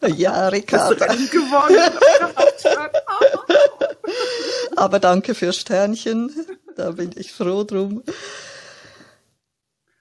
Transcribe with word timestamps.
Ja, 0.16 0.48
Ricarda. 0.48 1.06
Aber 4.76 5.00
danke 5.00 5.34
für 5.34 5.52
Sternchen. 5.52 6.30
Da 6.76 6.92
bin 6.92 7.10
ich 7.16 7.32
froh 7.32 7.64
drum. 7.64 8.02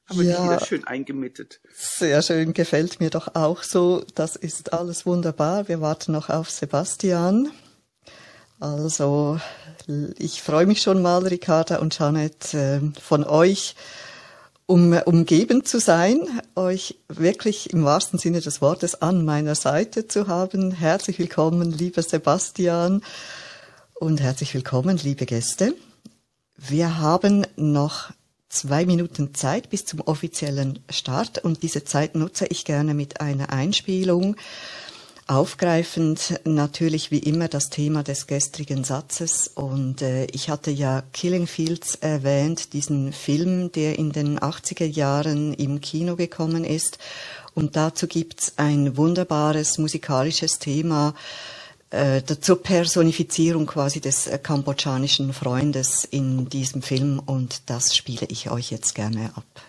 Aber 0.10 0.22
ja, 0.22 0.38
die 0.38 0.44
wieder 0.44 0.66
schön 0.66 0.86
eingemittet. 0.86 1.60
Sehr 1.74 2.22
schön, 2.22 2.54
gefällt 2.54 3.00
mir 3.00 3.10
doch 3.10 3.36
auch 3.36 3.64
so. 3.64 4.06
Das 4.16 4.36
ist 4.36 4.72
alles 4.74 5.06
wunderbar. 5.06 5.68
Wir 5.68 5.82
warten 5.82 6.14
noch 6.14 6.30
auf 6.30 6.50
Sebastian. 6.50 7.52
Also, 8.60 9.40
ich 10.18 10.42
freue 10.42 10.66
mich 10.66 10.82
schon 10.82 11.02
mal, 11.02 11.28
Ricarda 11.28 11.78
und 11.78 11.98
Janet, 12.00 12.54
äh, 12.54 12.80
von 13.02 13.24
euch 13.24 13.76
um 14.68 14.92
umgeben 15.06 15.64
zu 15.64 15.80
sein, 15.80 16.20
euch 16.56 17.00
wirklich 17.08 17.72
im 17.72 17.86
wahrsten 17.86 18.20
Sinne 18.20 18.42
des 18.42 18.62
Wortes 18.62 19.02
an 19.02 19.24
meiner 19.24 19.56
Seite 19.56 20.08
zu 20.08 20.28
haben. 20.28 20.72
Herzlich 20.72 21.18
willkommen, 21.20 21.72
lieber 21.72 22.04
Sebastian 22.04 23.02
und 23.96 24.20
herzlich 24.22 24.54
willkommen, 24.54 24.98
liebe 24.98 25.26
Gäste. 25.26 25.74
Wir 26.58 27.00
haben 27.00 27.48
noch 27.56 28.12
zwei 28.50 28.86
Minuten 28.86 29.34
Zeit 29.34 29.70
bis 29.70 29.86
zum 29.86 30.02
offiziellen 30.02 30.80
Start 30.90 31.40
und 31.46 31.64
diese 31.64 31.86
Zeit 31.86 32.16
nutze 32.16 32.46
ich 32.48 32.66
gerne 32.66 32.94
mit 32.94 33.22
einer 33.22 33.54
Einspielung. 33.54 34.36
Aufgreifend 35.28 36.40
natürlich 36.46 37.12
wie 37.12 37.20
immer 37.20 37.50
das 37.50 37.70
Thema 37.70 38.02
des 38.02 38.28
gestrigen 38.28 38.86
Satzes. 38.86 39.52
Und 39.54 40.02
äh, 40.02 40.26
ich 40.32 40.50
hatte 40.50 40.72
ja 40.72 41.04
Killing 41.12 41.48
Fields 41.48 41.96
erwähnt, 41.96 42.72
diesen 42.72 43.12
Film, 43.12 43.70
der 43.74 44.00
in 44.00 44.14
den 44.14 44.40
80er 44.40 44.86
Jahren 44.86 45.54
im 45.54 45.82
Kino 45.82 46.16
gekommen 46.16 46.64
ist. 46.64 46.98
Und 47.54 47.76
dazu 47.76 48.08
gibt's 48.08 48.54
ein 48.56 48.96
wunderbares 48.96 49.78
musikalisches 49.78 50.60
Thema, 50.60 51.14
äh, 51.90 52.22
zur 52.24 52.64
Personifizierung 52.64 53.66
quasi 53.66 54.00
des 54.00 54.28
äh, 54.28 54.38
kambodschanischen 54.38 55.34
Freundes 55.34 56.06
in 56.06 56.48
diesem 56.48 56.82
Film. 56.82 57.20
Und 57.20 57.64
das 57.66 57.98
spiele 57.98 58.28
ich 58.30 58.50
euch 58.50 58.72
jetzt 58.72 58.96
gerne 58.96 59.32
ab. 59.36 59.67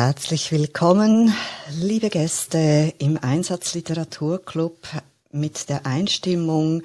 Herzlich 0.00 0.52
willkommen, 0.52 1.34
liebe 1.72 2.08
Gäste 2.08 2.94
im 2.98 3.18
Einsatzliteraturclub 3.20 4.76
mit 5.32 5.68
der 5.68 5.86
Einstimmung 5.86 6.84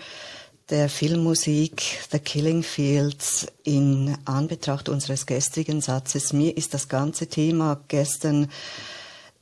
der 0.72 0.90
Filmmusik 0.90 1.84
The 2.12 2.18
Killing 2.18 2.63
Fields 2.63 3.46
in 3.63 4.18
Anbetracht 4.25 4.90
unseres 4.90 5.28
gestrigen 5.28 5.79
Satzes. 5.79 6.33
Mir 6.33 6.57
ist 6.57 6.74
das 6.74 6.89
ganze 6.89 7.27
Thema 7.27 7.80
gestern 7.88 8.50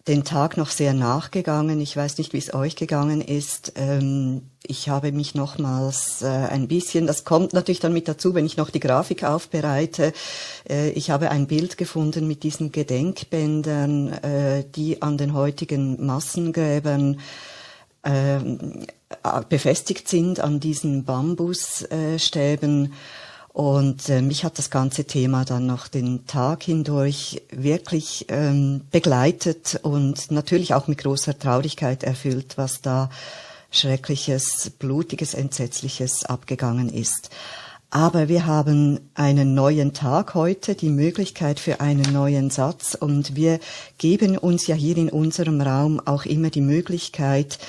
den 0.07 0.23
Tag 0.23 0.57
noch 0.57 0.69
sehr 0.69 0.93
nachgegangen. 0.93 1.79
Ich 1.79 1.95
weiß 1.95 2.17
nicht, 2.17 2.33
wie 2.33 2.39
es 2.39 2.53
euch 2.53 2.75
gegangen 2.75 3.21
ist. 3.21 3.73
Ähm, 3.75 4.43
ich 4.63 4.89
habe 4.89 5.11
mich 5.11 5.35
nochmals 5.35 6.21
äh, 6.21 6.27
ein 6.27 6.67
bisschen, 6.67 7.07
das 7.07 7.23
kommt 7.23 7.53
natürlich 7.53 7.79
dann 7.79 7.93
mit 7.93 8.07
dazu, 8.07 8.33
wenn 8.33 8.45
ich 8.45 8.57
noch 8.57 8.69
die 8.69 8.79
Grafik 8.79 9.23
aufbereite. 9.23 10.13
Äh, 10.67 10.89
ich 10.91 11.11
habe 11.11 11.29
ein 11.29 11.47
Bild 11.47 11.77
gefunden 11.77 12.27
mit 12.27 12.43
diesen 12.43 12.71
Gedenkbändern, 12.71 14.13
äh, 14.13 14.63
die 14.75 15.01
an 15.01 15.17
den 15.17 15.33
heutigen 15.33 16.03
Massengräbern 16.03 17.19
ähm, 18.03 18.85
befestigt 19.49 20.07
sind, 20.07 20.39
an 20.39 20.59
diesen 20.59 21.05
Bambusstäben. 21.05 22.93
Und 23.53 24.07
äh, 24.07 24.21
mich 24.21 24.45
hat 24.45 24.57
das 24.57 24.69
ganze 24.69 25.03
Thema 25.03 25.43
dann 25.43 25.65
noch 25.65 25.89
den 25.89 26.25
Tag 26.25 26.63
hindurch 26.63 27.41
wirklich 27.51 28.25
ähm, 28.29 28.81
begleitet 28.91 29.79
und 29.83 30.31
natürlich 30.31 30.73
auch 30.73 30.87
mit 30.87 30.99
großer 30.99 31.37
Traurigkeit 31.37 32.03
erfüllt, 32.03 32.57
was 32.57 32.81
da 32.81 33.09
Schreckliches, 33.69 34.71
Blutiges, 34.79 35.33
Entsetzliches 35.33 36.25
abgegangen 36.25 36.89
ist. 36.89 37.29
Aber 37.89 38.29
wir 38.29 38.45
haben 38.45 39.01
einen 39.15 39.53
neuen 39.53 39.91
Tag 39.91 40.33
heute, 40.33 40.75
die 40.75 40.89
Möglichkeit 40.89 41.59
für 41.59 41.81
einen 41.81 42.13
neuen 42.13 42.49
Satz 42.49 42.95
und 42.95 43.35
wir 43.35 43.59
geben 43.97 44.37
uns 44.37 44.65
ja 44.67 44.75
hier 44.75 44.95
in 44.95 45.09
unserem 45.09 45.59
Raum 45.59 45.99
auch 46.05 46.23
immer 46.23 46.49
die 46.49 46.61
Möglichkeit, 46.61 47.59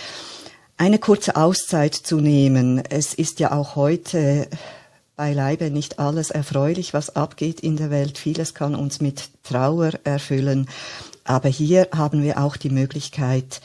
eine 0.77 1.01
kurze 1.01 1.35
Auszeit 1.35 1.95
zu 1.95 2.21
nehmen. 2.21 2.85
Es 2.89 3.15
ist 3.15 3.41
ja 3.41 3.51
auch 3.51 3.75
heute 3.75 4.47
beileibe 5.17 5.71
nicht 5.71 5.99
alles 5.99 6.31
erfreulich, 6.31 6.95
was 6.95 7.17
abgeht 7.17 7.61
in 7.61 7.77
der 7.77 7.91
Welt. 7.91 8.19
Vieles 8.19 8.55
kann 8.55 8.75
uns 8.75 9.01
mit 9.01 9.31
Trauer 9.43 9.93
erfüllen. 10.05 10.69
Aber 11.25 11.49
hier 11.49 11.89
haben 11.95 12.23
wir 12.23 12.39
auch 12.39 12.57
die 12.57 12.71
Möglichkeit, 12.71 13.61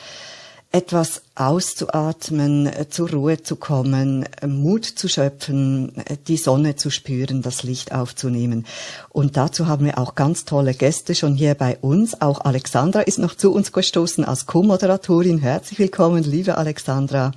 etwas 0.71 1.21
auszuatmen, 1.35 2.69
zur 2.89 3.09
Ruhe 3.09 3.41
zu 3.41 3.55
kommen, 3.55 4.25
Mut 4.45 4.85
zu 4.85 5.07
schöpfen, 5.07 5.94
die 6.27 6.35
Sonne 6.38 6.75
zu 6.75 6.89
spüren, 6.89 7.41
das 7.41 7.63
Licht 7.63 7.94
aufzunehmen. 7.94 8.65
Und 9.09 9.38
dazu 9.38 9.67
haben 9.67 9.85
wir 9.85 9.97
auch 9.97 10.15
ganz 10.15 10.44
tolle 10.44 10.73
Gäste 10.73 11.15
schon 11.15 11.35
hier 11.35 11.55
bei 11.55 11.77
uns. 11.79 12.21
Auch 12.21 12.41
Alexandra 12.41 13.01
ist 13.01 13.17
noch 13.17 13.35
zu 13.35 13.53
uns 13.53 13.71
gestoßen 13.71 14.25
als 14.25 14.45
Co-Moderatorin. 14.45 15.39
Herzlich 15.39 15.79
willkommen, 15.79 16.23
liebe 16.23 16.57
Alexandra. 16.57 17.31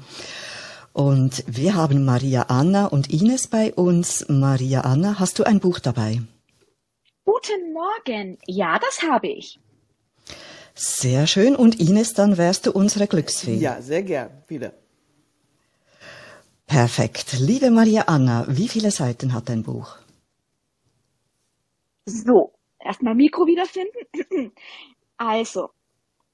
Und 0.93 1.45
wir 1.47 1.75
haben 1.75 2.05
Maria 2.05 2.43
Anna 2.49 2.87
und 2.87 3.11
Ines 3.11 3.47
bei 3.47 3.73
uns. 3.73 4.27
Maria 4.29 4.81
Anna, 4.83 5.19
hast 5.19 5.39
du 5.39 5.45
ein 5.45 5.61
Buch 5.61 5.79
dabei? 5.79 6.21
Guten 7.25 7.73
Morgen. 7.73 8.39
Ja, 8.47 8.79
das 8.79 9.03
habe 9.03 9.29
ich. 9.29 9.61
Sehr 10.75 11.27
schön. 11.27 11.55
Und 11.55 11.79
Ines, 11.79 12.15
dann 12.15 12.39
wärst 12.39 12.67
du 12.67 12.73
unsere 12.73 13.07
Glücksfee. 13.07 13.57
Ja, 13.57 13.81
sehr 13.81 14.03
gern. 14.03 14.31
Wieder. 14.49 14.73
Perfekt. 16.67 17.39
Liebe 17.39 17.71
Maria 17.71 18.03
Anna, 18.07 18.47
wie 18.49 18.69
viele 18.69 18.91
Seiten 18.91 19.33
hat 19.33 19.49
dein 19.49 19.63
Buch? 19.63 19.97
So, 22.07 22.53
erstmal 22.79 23.15
Mikro 23.15 23.47
wiederfinden. 23.47 24.53
Also, 25.23 25.69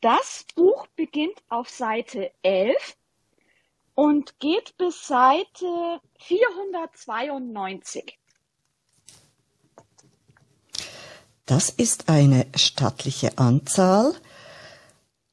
das 0.00 0.46
Buch 0.54 0.86
beginnt 0.94 1.42
auf 1.48 1.68
Seite 1.68 2.30
11 2.42 2.96
und 3.96 4.38
geht 4.38 4.76
bis 4.76 5.08
Seite 5.08 6.00
492. 6.20 8.16
Das 11.46 11.70
ist 11.70 12.08
eine 12.08 12.46
stattliche 12.54 13.38
Anzahl. 13.38 14.14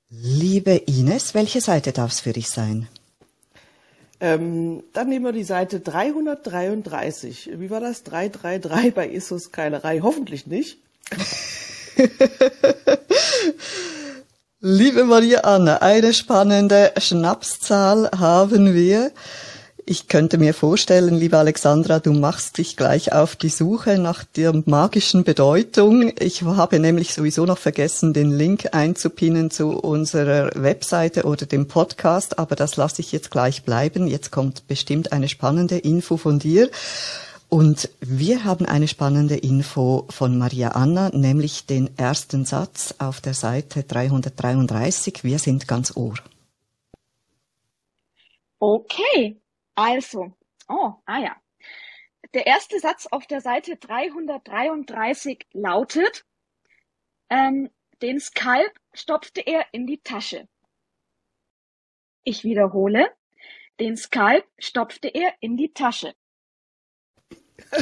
Liebe 0.10 0.71
Ines, 0.71 1.36
welche 1.36 1.62
Seite 1.62 1.92
darf 1.92 2.12
es 2.12 2.21
für 2.21 2.33
dich 2.33 2.50
sein? 2.50 2.88
Ähm, 4.19 4.83
dann 4.94 5.10
nehmen 5.10 5.25
wir 5.25 5.33
die 5.33 5.44
Seite 5.44 5.81
333. 5.81 7.60
Wie 7.60 7.69
war 7.69 7.81
das? 7.81 8.04
333 8.04 8.94
bei 8.94 9.10
Isus 9.10 9.51
Keilerei? 9.51 10.00
Hoffentlich 10.01 10.48
nicht. 10.48 10.77
Liebe 14.65 15.04
Maria 15.04 15.42
Anna, 15.42 15.80
eine 15.81 16.13
spannende 16.13 16.94
Schnapszahl 16.98 18.10
haben 18.18 18.74
wir. 18.74 19.12
Ich 19.86 20.07
könnte 20.07 20.38
mir 20.38 20.54
vorstellen, 20.54 21.15
liebe 21.15 21.38
Alexandra, 21.38 22.00
du 22.00 22.13
machst 22.13 22.60
dich 22.60 22.77
gleich 22.77 23.12
auf 23.12 23.36
die 23.36 23.50
Suche 23.50 23.98
nach 23.98 24.24
der 24.24 24.54
magischen 24.65 25.25
Bedeutung. 25.25 26.13
Ich 26.18 26.44
habe 26.44 26.80
nämlich 26.80 27.13
sowieso 27.13 27.45
noch 27.45 27.57
vergessen, 27.57 28.13
den 28.13 28.31
Link 28.31 28.69
einzupinnen 28.71 29.51
zu 29.51 29.71
unserer 29.71 30.50
Webseite 30.56 31.24
oder 31.24 31.45
dem 31.45 31.68
Podcast, 31.68 32.39
aber 32.39 32.56
das 32.56 32.77
lasse 32.77 33.01
ich 33.01 33.12
jetzt 33.12 33.31
gleich 33.31 33.63
bleiben. 33.63 34.07
Jetzt 34.07 34.31
kommt 34.31 34.65
bestimmt 34.69 35.12
eine 35.12 35.27
spannende 35.27 35.77
Info 35.77 36.15
von 36.15 36.39
dir. 36.39 36.69
Und 37.53 37.88
wir 38.00 38.45
haben 38.45 38.65
eine 38.65 38.88
spannende 38.88 39.38
Info 39.38 40.07
von 40.09 40.39
Maria 40.39 40.69
Anna, 40.69 41.09
nämlich 41.09 41.67
den 41.67 41.95
ersten 42.00 42.45
Satz 42.45 42.95
auf 42.97 43.21
der 43.21 43.35
Seite 43.35 43.83
333. 43.83 45.23
Wir 45.23 45.38
sind 45.38 45.67
ganz 45.67 45.95
ohr. 45.95 46.15
Okay, 48.57 49.39
also, 49.75 50.33
oh, 50.67 50.94
ah 51.05 51.19
ja. 51.19 51.35
Der 52.33 52.47
erste 52.47 52.79
Satz 52.79 53.05
auf 53.05 53.27
der 53.27 53.41
Seite 53.41 53.77
333 53.77 55.45
lautet, 55.51 56.25
ähm, 57.29 57.69
den 58.01 58.19
Skalp 58.19 58.73
stopfte 58.94 59.41
er 59.41 59.63
in 59.73 59.85
die 59.85 60.00
Tasche. 60.00 60.47
Ich 62.23 62.44
wiederhole, 62.44 63.11
den 63.79 63.95
Skalp 63.95 64.44
stopfte 64.57 65.09
er 65.09 65.35
in 65.39 65.55
die 65.55 65.71
Tasche. 65.71 66.15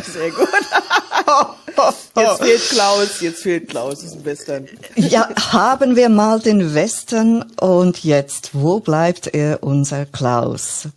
Sehr 0.03 0.31
gut. 0.31 0.47
Jetzt 2.15 2.43
fehlt 2.43 2.69
Klaus, 2.69 3.21
jetzt 3.21 3.41
fehlt 3.41 3.69
Klaus, 3.69 3.95
das 3.95 4.03
ist 4.03 4.15
ein 4.17 4.25
Western. 4.25 4.67
Ja, 4.95 5.29
haben 5.51 5.95
wir 5.95 6.09
mal 6.09 6.39
den 6.39 6.75
Western 6.75 7.43
und 7.59 8.03
jetzt, 8.03 8.49
wo 8.53 8.79
bleibt 8.79 9.27
er, 9.33 9.63
unser 9.63 10.05
Klaus? 10.05 10.89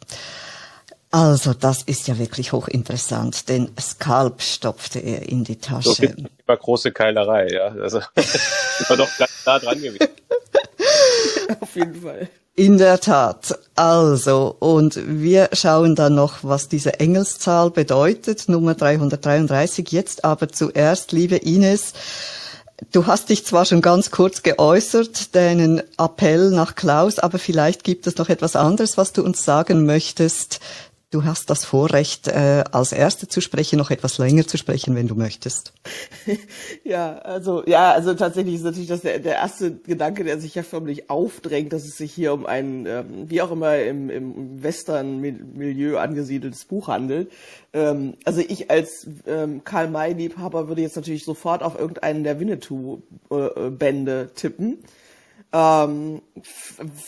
Also, 1.11 1.55
das 1.55 1.83
ist 1.85 2.09
ja 2.09 2.19
wirklich 2.19 2.53
hochinteressant. 2.53 3.49
Den 3.49 3.71
Skalp 3.81 4.43
stopfte 4.43 4.99
er 4.99 5.29
in 5.29 5.45
die 5.45 5.57
Tasche. 5.57 5.91
So 5.91 6.03
über 6.03 6.57
große 6.57 6.91
Keilerei, 6.91 7.49
ja. 7.53 7.69
Also, 7.69 8.01
war 8.89 8.97
doch 8.97 9.17
ganz 9.17 9.31
nah 9.47 9.59
dran 9.61 9.81
gewesen. 9.81 10.09
Auf 11.61 11.77
jeden 11.77 12.03
Fall. 12.03 12.29
In 12.57 12.79
der 12.79 13.01
Tat. 13.01 13.59
Also, 13.75 14.55
und 14.61 15.01
wir 15.07 15.49
schauen 15.55 15.97
dann 15.97 16.15
noch, 16.15 16.45
was 16.45 16.69
diese 16.69 17.01
Engelszahl 17.01 17.71
bedeutet, 17.71 18.49
Nummer 18.49 18.75
333. 18.75 19.91
Jetzt 19.91 20.25
aber 20.25 20.49
zuerst, 20.49 21.11
liebe 21.11 21.37
Ines, 21.37 21.95
Du 22.91 23.07
hast 23.07 23.31
dich 23.31 23.47
zwar 23.47 23.65
schon 23.65 23.81
ganz 23.81 24.11
kurz 24.11 24.43
geäußert, 24.43 25.35
deinen 25.37 25.81
Appell 25.97 26.51
nach 26.51 26.75
Klaus, 26.75 27.21
aber 27.21 27.39
vielleicht 27.39 27.85
gibt 27.85 28.09
es 28.09 28.17
noch 28.17 28.29
etwas 28.29 28.57
anderes, 28.57 28.99
was 28.99 29.13
du 29.13 29.23
uns 29.23 29.45
sagen 29.45 29.87
möchtest 29.87 30.59
Du 31.15 31.23
hast 31.23 31.49
das 31.49 31.65
Vorrecht, 31.65 32.27
äh, 32.27 32.65
als 32.73 32.91
Erste 32.91 33.29
zu 33.29 33.41
sprechen, 33.41 33.79
noch 33.79 33.93
etwas 33.93 34.19
länger 34.19 34.49
zu 34.49 34.59
sprechen, 34.59 34.97
wenn 34.97 35.07
du 35.07 35.15
möchtest. 35.15 35.73
Ja, 36.83 37.19
also 37.19 37.63
ja, 37.67 37.93
also 37.93 38.15
tatsächlich 38.15 38.57
ist 38.57 38.65
natürlich 38.65 38.89
das 38.89 39.03
der, 39.03 39.19
der 39.19 39.37
erste 39.37 39.73
Gedanke, 39.73 40.25
der 40.25 40.41
sich 40.41 40.55
ja 40.55 40.63
förmlich 40.63 41.09
aufdrängt, 41.09 41.73
dass 41.73 41.85
es 41.85 41.97
sich 41.97 42.13
hier 42.13 42.33
um 42.33 42.47
ein, 42.47 42.87
ähm, 42.87 43.31
wie 43.31 43.41
auch 43.43 43.53
immer 43.53 43.79
im, 43.79 44.11
im 44.11 44.63
Western-Milieu 44.63 45.99
angesiedeltes 45.99 46.65
Buch 46.65 46.89
handelt. 46.89 47.31
Ähm, 47.73 48.15
also 48.25 48.41
ich 48.41 48.71
als 48.71 49.07
ähm, 49.27 49.63
Karl 49.65 49.89
May-Liebhaber 49.89 50.69
würde 50.69 50.83
jetzt 50.83 50.97
natürlich 50.97 51.25
sofort 51.25 51.63
auf 51.63 51.79
irgendeinen 51.79 52.25
der 52.25 52.41
Winnetou-Bände 52.41 54.31
äh, 54.31 54.35
tippen. 54.35 54.79
Ähm, 55.57 56.21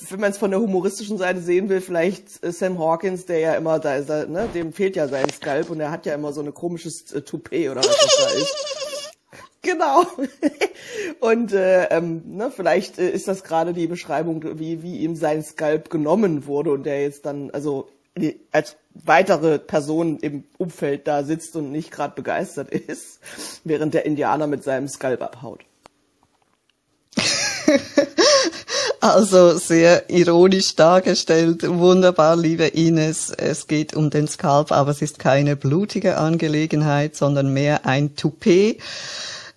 wenn 0.08 0.20
man 0.20 0.30
es 0.30 0.38
von 0.38 0.52
der 0.52 0.60
humoristischen 0.60 1.18
Seite 1.18 1.40
sehen 1.40 1.68
will, 1.68 1.80
vielleicht 1.80 2.44
äh, 2.44 2.52
Sam 2.52 2.78
Hawkins, 2.78 3.26
der 3.26 3.40
ja 3.40 3.54
immer 3.54 3.80
da 3.80 3.96
ist, 3.96 4.08
ne, 4.08 4.48
dem 4.54 4.72
fehlt 4.72 4.94
ja 4.94 5.08
sein 5.08 5.28
Skalp 5.30 5.68
und 5.68 5.80
er 5.80 5.90
hat 5.90 6.06
ja 6.06 6.14
immer 6.14 6.32
so 6.32 6.42
eine 6.42 6.52
komisches 6.52 7.12
äh, 7.12 7.22
Toupet 7.22 7.70
oder 7.70 7.80
was 7.80 7.88
das 7.88 8.16
da 8.16 8.38
ist. 8.38 8.56
Genau. 9.62 10.04
und 11.20 11.52
äh, 11.52 11.86
ähm, 11.86 12.22
ne, 12.24 12.52
vielleicht 12.54 13.00
äh, 13.00 13.10
ist 13.10 13.26
das 13.26 13.42
gerade 13.42 13.72
die 13.72 13.88
Beschreibung, 13.88 14.60
wie, 14.60 14.84
wie 14.84 14.98
ihm 14.98 15.16
sein 15.16 15.42
Skalp 15.42 15.90
genommen 15.90 16.46
wurde 16.46 16.70
und 16.70 16.84
der 16.84 17.02
jetzt 17.02 17.26
dann, 17.26 17.50
also 17.50 17.88
als 18.52 18.76
weitere 18.94 19.58
Person 19.58 20.18
im 20.20 20.44
Umfeld 20.56 21.08
da 21.08 21.24
sitzt 21.24 21.56
und 21.56 21.72
nicht 21.72 21.90
gerade 21.90 22.14
begeistert 22.14 22.70
ist, 22.70 23.18
während 23.64 23.92
der 23.92 24.06
Indianer 24.06 24.46
mit 24.46 24.62
seinem 24.62 24.86
Skalp 24.86 25.20
abhaut. 25.20 25.64
Also 29.00 29.56
sehr 29.58 30.10
ironisch 30.10 30.74
dargestellt. 30.74 31.62
Wunderbar, 31.68 32.36
liebe 32.36 32.66
Ines. 32.66 33.30
Es 33.30 33.66
geht 33.66 33.94
um 33.94 34.10
den 34.10 34.26
Skalp, 34.26 34.72
aber 34.72 34.90
es 34.90 35.02
ist 35.02 35.18
keine 35.18 35.54
blutige 35.54 36.16
Angelegenheit, 36.16 37.14
sondern 37.14 37.52
mehr 37.52 37.86
ein 37.86 38.16
Toupet. 38.16 38.80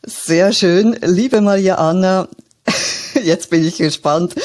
Sehr 0.04 0.54
schön. 0.54 0.98
Liebe 1.02 1.42
Maria 1.42 1.76
Anna, 1.76 2.28
jetzt 3.24 3.50
bin 3.50 3.66
ich 3.66 3.78
gespannt, 3.78 4.36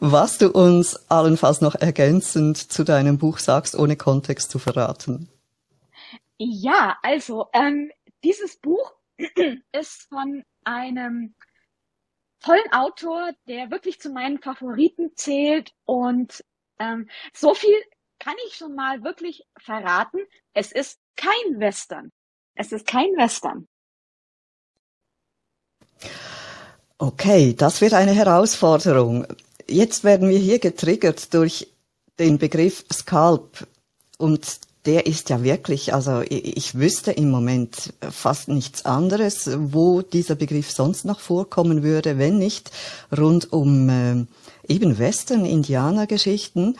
was 0.00 0.38
du 0.38 0.50
uns 0.50 0.98
allenfalls 1.10 1.60
noch 1.60 1.74
ergänzend 1.74 2.56
zu 2.56 2.84
deinem 2.84 3.18
Buch 3.18 3.38
sagst, 3.38 3.76
ohne 3.76 3.96
Kontext 3.96 4.50
zu 4.50 4.58
verraten. 4.58 5.28
Ja, 6.38 6.96
also 7.02 7.46
ähm, 7.52 7.90
dieses 8.22 8.56
Buch 8.56 8.92
ist 9.72 10.06
von 10.08 10.42
einem 10.64 11.34
tollen 12.44 12.72
Autor, 12.72 13.32
der 13.48 13.70
wirklich 13.70 14.00
zu 14.00 14.10
meinen 14.10 14.38
Favoriten 14.38 15.12
zählt. 15.16 15.72
Und 15.84 16.44
ähm, 16.78 17.08
so 17.32 17.54
viel 17.54 17.76
kann 18.18 18.34
ich 18.46 18.56
schon 18.56 18.74
mal 18.74 19.02
wirklich 19.02 19.44
verraten. 19.58 20.18
Es 20.52 20.72
ist 20.72 20.98
kein 21.16 21.58
Western. 21.58 22.10
Es 22.54 22.72
ist 22.72 22.86
kein 22.86 23.08
Western. 23.16 23.66
Okay, 26.98 27.54
das 27.54 27.80
wird 27.80 27.94
eine 27.94 28.12
Herausforderung. 28.12 29.26
Jetzt 29.66 30.04
werden 30.04 30.28
wir 30.28 30.38
hier 30.38 30.58
getriggert 30.58 31.32
durch 31.34 31.72
den 32.18 32.38
Begriff 32.38 32.84
Scalp 32.92 33.66
und 34.18 34.60
der 34.86 35.06
ist 35.06 35.30
ja 35.30 35.42
wirklich, 35.42 35.94
also 35.94 36.20
ich, 36.20 36.56
ich 36.56 36.78
wüsste 36.78 37.12
im 37.12 37.30
Moment 37.30 37.94
fast 38.10 38.48
nichts 38.48 38.84
anderes, 38.84 39.50
wo 39.56 40.02
dieser 40.02 40.34
Begriff 40.34 40.70
sonst 40.70 41.04
noch 41.04 41.20
vorkommen 41.20 41.82
würde, 41.82 42.18
wenn 42.18 42.38
nicht 42.38 42.70
rund 43.16 43.52
um 43.52 43.88
äh, 43.88 44.26
eben 44.68 44.98
Western, 44.98 45.44
Indianergeschichten. 45.44 46.76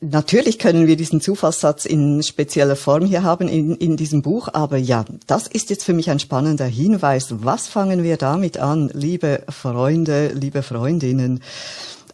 Natürlich 0.00 0.58
können 0.58 0.86
wir 0.86 0.96
diesen 0.96 1.22
Zufallssatz 1.22 1.86
in 1.86 2.22
spezieller 2.22 2.76
Form 2.76 3.06
hier 3.06 3.22
haben 3.22 3.48
in, 3.48 3.76
in 3.76 3.96
diesem 3.96 4.20
Buch, 4.20 4.48
aber 4.52 4.76
ja, 4.76 5.06
das 5.26 5.46
ist 5.46 5.70
jetzt 5.70 5.84
für 5.84 5.94
mich 5.94 6.10
ein 6.10 6.20
spannender 6.20 6.66
Hinweis. 6.66 7.28
Was 7.42 7.66
fangen 7.66 8.02
wir 8.02 8.18
damit 8.18 8.58
an, 8.58 8.90
liebe 8.92 9.42
Freunde, 9.48 10.28
liebe 10.34 10.62
Freundinnen? 10.62 11.40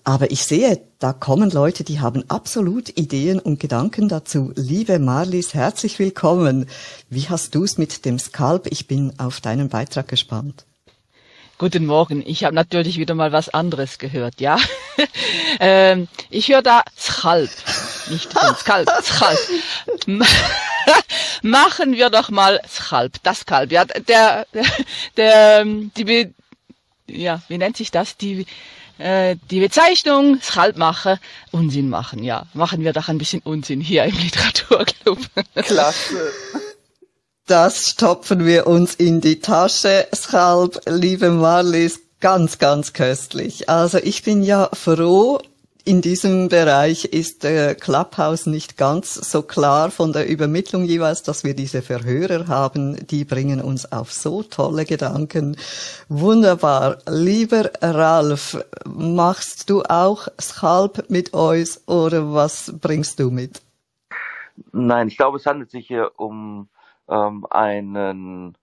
Aber 0.05 0.33
ich 0.33 0.45
sehe, 0.45 0.81
da 0.99 1.13
kommen 1.13 1.51
Leute, 1.51 1.85
die 1.85 2.01
haben 2.01 2.25
absolut 2.29 2.89
Ideen 2.99 3.39
und 3.39 3.61
Gedanken 3.61 4.09
dazu. 4.09 4.53
Liebe 4.57 4.99
Marlies, 4.99 5.55
herzlich 5.55 6.01
willkommen. 6.01 6.69
Wie 7.09 7.29
hast 7.29 7.55
du 7.55 7.63
es 7.63 7.79
mit 7.79 8.05
dem 8.05 8.19
Skalp? 8.19 8.67
Ich 8.67 8.89
bin 8.89 9.13
auf 9.19 9.41
deinen 9.41 9.69
Beitrag 9.69 10.09
gespannt. 10.09 10.65
Guten 11.57 11.87
Morgen. 11.87 12.25
Ich 12.27 12.43
habe 12.43 12.53
natürlich 12.53 12.99
wieder 12.99 13.15
mal 13.15 13.31
was 13.31 13.49
anderes 13.49 13.99
gehört, 13.99 14.41
ja. 14.41 14.59
ähm, 15.61 16.09
ich 16.31 16.49
höre 16.49 16.63
da 16.63 16.83
Schalp, 16.97 17.51
nicht 18.11 18.33
Skalp, 18.33 18.89
Schalp. 19.05 19.39
Machen 21.43 21.93
wir 21.93 22.11
doch 22.11 22.31
mal 22.31 22.61
Schalp, 22.69 23.23
das 23.23 23.41
Skalp. 23.41 23.71
Ja, 23.71 23.85
der, 23.85 24.47
der, 24.53 24.65
der, 25.17 25.65
die, 25.65 26.35
ja, 27.07 27.41
wie 27.47 27.59
nennt 27.59 27.77
sich 27.77 27.93
das? 27.93 28.17
Die, 28.17 28.47
äh, 29.03 29.37
die 29.51 29.61
Bezeichnung 29.61 30.39
Schalpmacher 30.41 31.19
Unsinn 31.51 31.89
machen, 31.89 32.23
ja. 32.23 32.47
Machen 32.55 32.83
wir 32.85 32.93
doch 32.93 33.09
ein 33.09 33.19
bisschen 33.19 33.43
Unsinn 33.43 33.81
hier 33.81 34.05
im 34.05 34.17
Literaturclub. 34.17 35.19
Klasse. 35.55 36.33
Das 37.49 37.89
stopfen 37.89 38.47
wir 38.47 38.69
uns 38.69 38.95
in 38.95 39.21
die 39.21 39.41
Tasche. 39.41 40.07
Schalp, 40.15 40.81
liebe 40.87 41.31
Marlies, 41.31 42.01
ganz, 42.21 42.59
ganz 42.59 42.93
köstlich. 42.93 43.69
Also 43.69 43.99
ich 43.99 44.23
bin 44.23 44.45
ja 44.45 44.71
froh, 44.73 45.41
in 45.85 46.01
diesem 46.01 46.49
Bereich 46.49 47.05
ist 47.05 47.47
Clubhouse 47.81 48.47
nicht 48.47 48.77
ganz 48.77 49.15
so 49.15 49.43
klar 49.43 49.91
von 49.91 50.13
der 50.13 50.29
Übermittlung 50.29 50.85
jeweils, 50.85 51.23
dass 51.23 51.45
wir 51.45 51.55
diese 51.55 51.83
Verhörer 51.83 52.49
haben. 52.49 53.07
Die 53.07 53.25
bringen 53.25 53.61
uns 53.61 53.91
auf 53.91 54.13
so 54.13 54.43
tolle 54.43 54.85
Gedanken. 54.85 55.57
Wunderbar. 56.09 56.99
Lieber 57.09 57.71
Ralf, 57.81 58.59
machst 58.87 59.71
du 59.71 59.83
auch 59.83 60.29
Schalp 60.39 61.11
mit 61.11 61.33
uns 61.33 61.87
oder 61.89 62.33
was 62.33 62.73
bringst 62.81 63.19
du 63.19 63.31
mit? 63.31 63.63
Nein, 64.73 65.09
ich 65.09 65.17
glaube, 65.17 65.39
es 65.39 65.47
handelt 65.47 65.71
sich 65.71 65.87
hier 65.87 66.13
um 66.17 66.69
ähm, 67.09 67.47
einen 67.51 68.57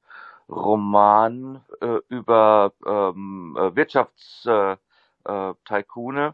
Roman 0.49 1.61
äh, 1.81 1.97
über 2.09 2.73
ähm, 2.85 3.55
Wirtschaftstycoone, 3.55 6.21
äh, 6.21 6.27
äh, 6.27 6.33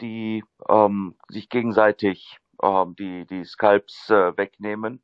die 0.00 0.44
ähm, 0.68 1.16
sich 1.28 1.48
gegenseitig 1.48 2.38
ähm, 2.62 2.94
die, 2.98 3.26
die 3.26 3.44
Skalps 3.44 4.10
äh, 4.10 4.36
wegnehmen. 4.36 5.02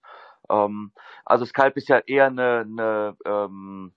Ähm, 0.51 0.93
also 1.25 1.45
Skalp 1.45 1.77
ist 1.77 1.89
ja 1.89 1.99
eher 1.99 2.27
eine, 2.27 2.61
eine 2.61 3.17
ähm, 3.25 3.93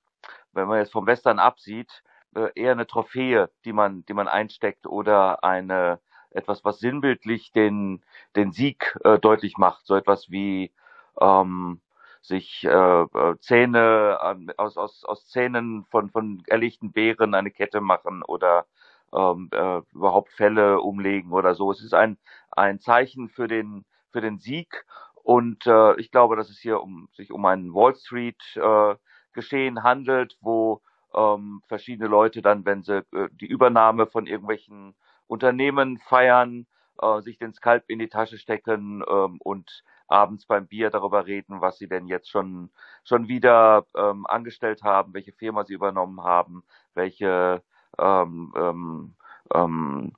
wenn 0.54 0.68
man 0.68 0.80
jetzt 0.80 0.92
vom 0.92 1.06
Western 1.06 1.40
absieht, 1.40 2.04
äh, 2.36 2.50
eher 2.56 2.74
eine 2.74 2.88
Trophäe, 2.88 3.50
die 3.66 3.74
man, 3.74 4.06
die 4.06 4.14
man 4.14 4.28
einsteckt 4.28 4.88
oder 4.88 5.44
eine 5.44 6.00
etwas, 6.32 6.64
was 6.64 6.80
sinnbildlich 6.80 7.52
den, 7.52 8.04
den 8.36 8.52
Sieg 8.52 8.98
äh, 9.04 9.18
deutlich 9.20 9.58
macht. 9.58 9.86
So 9.88 9.96
etwas 9.96 10.30
wie 10.30 10.72
ähm, 11.20 11.82
sich 12.22 12.64
äh, 12.66 12.70
äh 12.70 13.38
Zähne 13.40 14.20
aus, 14.58 14.78
aus, 14.78 15.04
aus 15.06 15.28
Zähnen 15.28 15.86
von, 15.86 16.10
von 16.10 16.44
erlegten 16.48 16.92
Bären 16.92 17.34
eine 17.34 17.52
Kette 17.52 17.82
machen 17.82 18.24
oder 18.24 18.66
ähm, 19.14 19.50
äh, 19.52 19.82
überhaupt 19.94 20.32
Fälle 20.32 20.82
umlegen 20.82 21.32
oder 21.32 21.56
so. 21.56 21.72
Es 21.72 21.82
ist 21.82 21.94
ein, 21.94 22.18
ein 22.52 22.80
Zeichen 22.80 23.30
für 23.30 23.48
den, 23.48 23.86
für 24.12 24.22
den 24.22 24.40
Sieg. 24.40 24.86
Und 25.24 25.68
äh, 25.68 25.96
ich 26.00 26.12
glaube, 26.12 26.36
dass 26.36 26.50
es 26.50 26.60
hier 26.60 26.82
um, 26.82 27.10
sich 27.14 27.32
um 27.32 27.46
ein 27.46 27.74
Wall 27.74 27.96
Street 27.96 28.42
äh, 28.56 28.96
Geschehen 29.34 29.84
handelt, 29.84 30.38
wo 30.42 30.82
ähm, 31.16 31.62
verschiedene 31.68 32.10
Leute 32.10 32.42
dann, 32.42 32.66
wenn 32.66 32.84
sie 32.84 33.04
äh, 33.14 33.30
die 33.32 33.46
Übernahme 33.48 34.08
von 34.08 34.28
irgendwelchen 34.28 34.96
Unternehmen 35.28 36.00
feiern, 36.00 36.66
äh, 37.02 37.22
sich 37.22 37.38
den 37.38 37.54
Skalp 37.54 37.84
in 37.88 38.00
die 38.00 38.10
Tasche 38.10 38.38
stecken 38.38 39.04
ähm, 39.08 39.38
und 39.40 39.84
abends 40.08 40.46
beim 40.46 40.68
Bier 40.68 40.90
darüber 40.90 41.26
reden, 41.28 41.62
was 41.62 41.78
sie 41.78 41.88
denn 41.88 42.08
jetzt 42.08 42.30
schon 42.30 42.72
schon 43.04 43.28
wieder 43.28 43.86
ähm, 43.96 44.26
angestellt 44.26 44.84
haben, 44.84 45.14
welche 45.14 45.34
Firma 45.34 45.64
sie 45.66 45.74
übernommen 45.74 46.24
haben, 46.24 46.64
welche 46.96 47.64
ähm, 47.98 48.54
ähm, 48.56 49.16
ähm, 49.54 50.12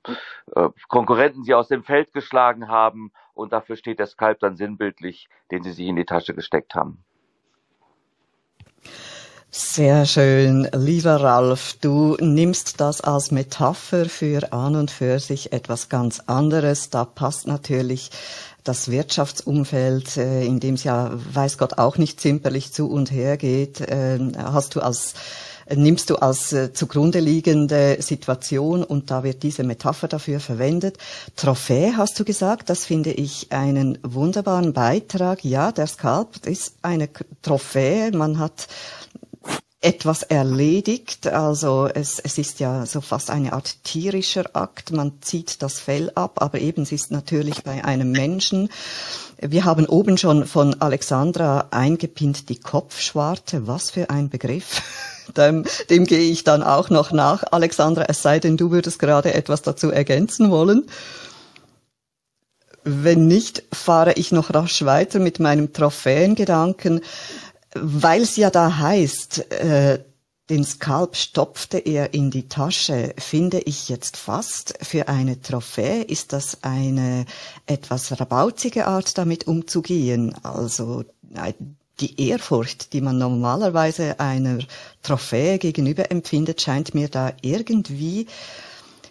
äh, 0.54 0.68
Konkurrenten 0.88 1.44
sie 1.44 1.54
aus 1.54 1.68
dem 1.68 1.84
Feld 1.84 2.12
geschlagen 2.12 2.68
haben 2.68 3.12
und 3.34 3.52
dafür 3.52 3.76
steht 3.76 3.98
der 3.98 4.06
Skalp 4.06 4.40
dann 4.40 4.56
sinnbildlich, 4.56 5.28
den 5.50 5.62
sie 5.62 5.72
sich 5.72 5.86
in 5.86 5.96
die 5.96 6.04
Tasche 6.04 6.34
gesteckt 6.34 6.74
haben. 6.74 7.02
Sehr 9.54 10.06
schön, 10.06 10.66
lieber 10.72 11.16
Ralf, 11.16 11.76
du 11.82 12.16
nimmst 12.18 12.80
das 12.80 13.02
als 13.02 13.30
Metapher 13.30 14.06
für 14.06 14.50
an 14.50 14.76
und 14.76 14.90
für 14.90 15.18
sich 15.18 15.52
etwas 15.52 15.90
ganz 15.90 16.20
anderes. 16.20 16.88
Da 16.88 17.04
passt 17.04 17.46
natürlich 17.46 18.10
das 18.64 18.90
Wirtschaftsumfeld, 18.90 20.16
äh, 20.16 20.44
in 20.44 20.58
dem 20.58 20.76
es 20.76 20.84
ja, 20.84 21.10
weiß 21.12 21.58
Gott, 21.58 21.76
auch 21.76 21.98
nicht 21.98 22.18
zimperlich 22.18 22.72
zu 22.72 22.90
und 22.90 23.10
her 23.10 23.36
geht, 23.36 23.82
äh, 23.82 24.18
hast 24.38 24.74
du 24.74 24.80
als 24.80 25.14
nimmst 25.74 26.10
du 26.10 26.16
als 26.16 26.52
äh, 26.52 26.72
zugrunde 26.72 27.20
liegende 27.20 27.96
Situation 28.00 28.84
und 28.84 29.10
da 29.10 29.24
wird 29.24 29.42
diese 29.42 29.64
Metapher 29.64 30.08
dafür 30.08 30.40
verwendet. 30.40 30.98
Trophäe 31.36 31.96
hast 31.96 32.18
du 32.18 32.24
gesagt, 32.24 32.70
das 32.70 32.84
finde 32.84 33.12
ich 33.12 33.48
einen 33.50 33.98
wunderbaren 34.02 34.72
Beitrag. 34.72 35.44
Ja, 35.44 35.72
der 35.72 35.86
Skalp 35.86 36.46
ist 36.46 36.74
eine 36.82 37.08
Trophäe. 37.42 38.12
Man 38.12 38.38
hat 38.38 38.68
etwas 39.82 40.22
erledigt. 40.22 41.26
Also 41.26 41.88
es, 41.92 42.18
es 42.20 42.38
ist 42.38 42.60
ja 42.60 42.86
so 42.86 43.00
fast 43.00 43.30
eine 43.30 43.52
Art 43.52 43.82
tierischer 43.84 44.54
Akt. 44.54 44.92
Man 44.92 45.20
zieht 45.20 45.60
das 45.62 45.80
Fell 45.80 46.10
ab, 46.14 46.40
aber 46.40 46.60
eben 46.60 46.82
es 46.82 46.92
ist 46.92 47.10
natürlich 47.10 47.64
bei 47.64 47.84
einem 47.84 48.12
Menschen. 48.12 48.70
Wir 49.40 49.64
haben 49.64 49.86
oben 49.86 50.16
schon 50.18 50.46
von 50.46 50.80
Alexandra 50.80 51.66
eingepinnt 51.72 52.48
die 52.48 52.60
Kopfschwarte. 52.60 53.66
Was 53.66 53.90
für 53.90 54.08
ein 54.08 54.30
Begriff. 54.30 54.82
Dem, 55.32 55.64
dem 55.90 56.04
gehe 56.04 56.30
ich 56.30 56.44
dann 56.44 56.62
auch 56.62 56.90
noch 56.90 57.12
nach. 57.12 57.44
Alexandra, 57.50 58.04
es 58.08 58.22
sei 58.22 58.38
denn, 58.38 58.56
du 58.56 58.70
würdest 58.70 58.98
gerade 58.98 59.34
etwas 59.34 59.62
dazu 59.62 59.90
ergänzen 59.90 60.50
wollen. 60.50 60.86
Wenn 62.84 63.26
nicht, 63.26 63.62
fahre 63.72 64.14
ich 64.14 64.32
noch 64.32 64.52
rasch 64.52 64.84
weiter 64.84 65.20
mit 65.20 65.38
meinem 65.38 65.72
Trophäengedanken, 65.72 67.00
weil 67.74 68.22
es 68.22 68.36
ja 68.36 68.50
da 68.50 68.78
heißt, 68.78 69.50
äh, 69.52 70.00
den 70.50 70.64
Skalp 70.64 71.16
stopfte 71.16 71.78
er 71.78 72.12
in 72.12 72.30
die 72.30 72.48
Tasche, 72.48 73.14
finde 73.16 73.60
ich 73.60 73.88
jetzt 73.88 74.16
fast 74.16 74.74
für 74.82 75.08
eine 75.08 75.40
Trophäe 75.40 76.02
ist 76.02 76.32
das 76.32 76.58
eine 76.62 77.24
etwas 77.66 78.20
rabauzige 78.20 78.86
Art, 78.86 79.16
damit 79.16 79.46
umzugehen. 79.46 80.34
Also 80.42 81.04
die 82.00 82.28
Ehrfurcht, 82.28 82.92
die 82.92 83.00
man 83.00 83.18
normalerweise 83.18 84.18
einer 84.18 84.58
Trophäe 85.02 85.58
gegenüber 85.58 86.10
empfindet, 86.10 86.60
scheint 86.60 86.94
mir 86.94 87.08
da 87.08 87.32
irgendwie 87.42 88.26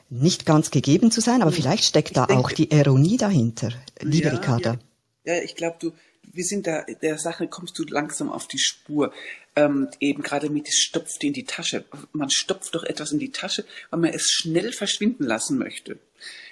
nicht 0.09 0.45
ganz 0.45 0.71
gegeben 0.71 1.11
zu 1.11 1.21
sein, 1.21 1.41
aber 1.41 1.51
vielleicht 1.51 1.85
steckt 1.85 2.17
da 2.17 2.25
denke, 2.25 2.43
auch 2.43 2.51
die 2.51 2.71
Ironie 2.71 3.17
dahinter, 3.17 3.71
liebe 4.01 4.27
ja, 4.27 4.33
Ricarda. 4.33 4.77
Ja, 5.23 5.35
ja 5.35 5.43
ich 5.43 5.55
glaube, 5.55 5.77
du, 5.79 5.93
wir 6.33 6.43
sind 6.43 6.67
da, 6.67 6.83
der 7.01 7.17
Sache 7.17 7.47
kommst 7.47 7.79
du 7.79 7.83
langsam 7.83 8.29
auf 8.29 8.47
die 8.47 8.59
Spur. 8.59 9.13
Ähm, 9.55 9.89
eben 9.99 10.23
gerade 10.23 10.49
mit 10.49 10.69
es 10.69 10.77
stopft 10.77 11.23
in 11.23 11.33
die 11.33 11.43
Tasche. 11.43 11.83
Man 12.13 12.29
stopft 12.29 12.73
doch 12.73 12.83
etwas 12.83 13.11
in 13.11 13.19
die 13.19 13.31
Tasche, 13.31 13.65
weil 13.89 13.99
man 13.99 14.13
es 14.13 14.29
schnell 14.29 14.71
verschwinden 14.71 15.25
lassen 15.25 15.57
möchte 15.57 15.99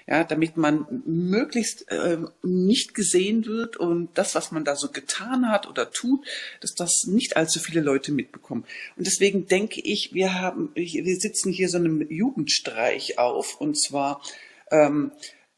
ja, 0.09 0.23
damit 0.23 0.57
man 0.57 1.03
möglichst 1.05 1.89
äh, 1.91 2.17
nicht 2.41 2.95
gesehen 2.95 3.45
wird 3.45 3.77
und 3.77 4.09
das, 4.15 4.33
was 4.33 4.51
man 4.51 4.65
da 4.65 4.75
so 4.75 4.89
getan 4.89 5.49
hat 5.49 5.67
oder 5.67 5.91
tut, 5.91 6.25
dass 6.61 6.73
das 6.73 7.03
nicht 7.05 7.37
allzu 7.37 7.59
viele 7.59 7.81
Leute 7.81 8.11
mitbekommen. 8.11 8.65
Und 8.97 9.05
deswegen 9.05 9.45
denke 9.45 9.79
ich, 9.81 10.11
wir 10.15 10.41
haben, 10.41 10.71
wir 10.73 11.19
sitzen 11.19 11.51
hier 11.51 11.69
so 11.69 11.77
einem 11.77 12.09
Jugendstreich 12.09 13.19
auf 13.19 13.61
und 13.61 13.79
zwar 13.79 14.23
ähm, 14.71 15.11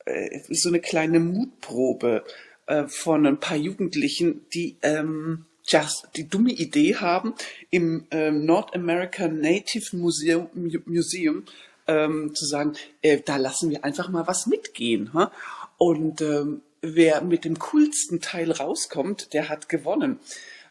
äh, 0.04 0.42
so 0.50 0.68
eine 0.68 0.82
kleine 0.82 1.22
Mutprobe 1.22 2.26
äh, 2.68 2.88
von 2.88 3.26
ein 3.26 3.40
paar 3.40 3.58
Jugendlichen, 3.58 4.46
die 4.54 4.76
ähm, 4.82 5.46
just 5.66 6.10
die 6.18 6.28
dumme 6.28 6.52
Idee 6.52 6.96
haben, 6.96 7.36
im 7.70 8.06
ähm, 8.12 8.46
North 8.46 8.76
American 8.76 9.40
Native 9.40 9.96
Museum, 9.96 10.50
Museum 10.86 11.46
ähm, 11.88 12.34
zu 12.36 12.46
sagen, 12.46 12.74
äh, 13.02 13.20
da 13.24 13.38
lassen 13.38 13.70
wir 13.70 13.84
einfach 13.84 14.10
mal 14.10 14.28
was 14.28 14.48
mitgehen. 14.48 15.14
Ha? 15.14 15.32
Und 15.78 16.22
ähm, 16.22 16.62
wer 16.82 17.22
mit 17.22 17.46
dem 17.46 17.60
coolsten 17.60 18.22
Teil 18.22 18.52
rauskommt, 18.52 19.34
der 19.34 19.50
hat 19.50 19.70
gewonnen. 19.70 20.20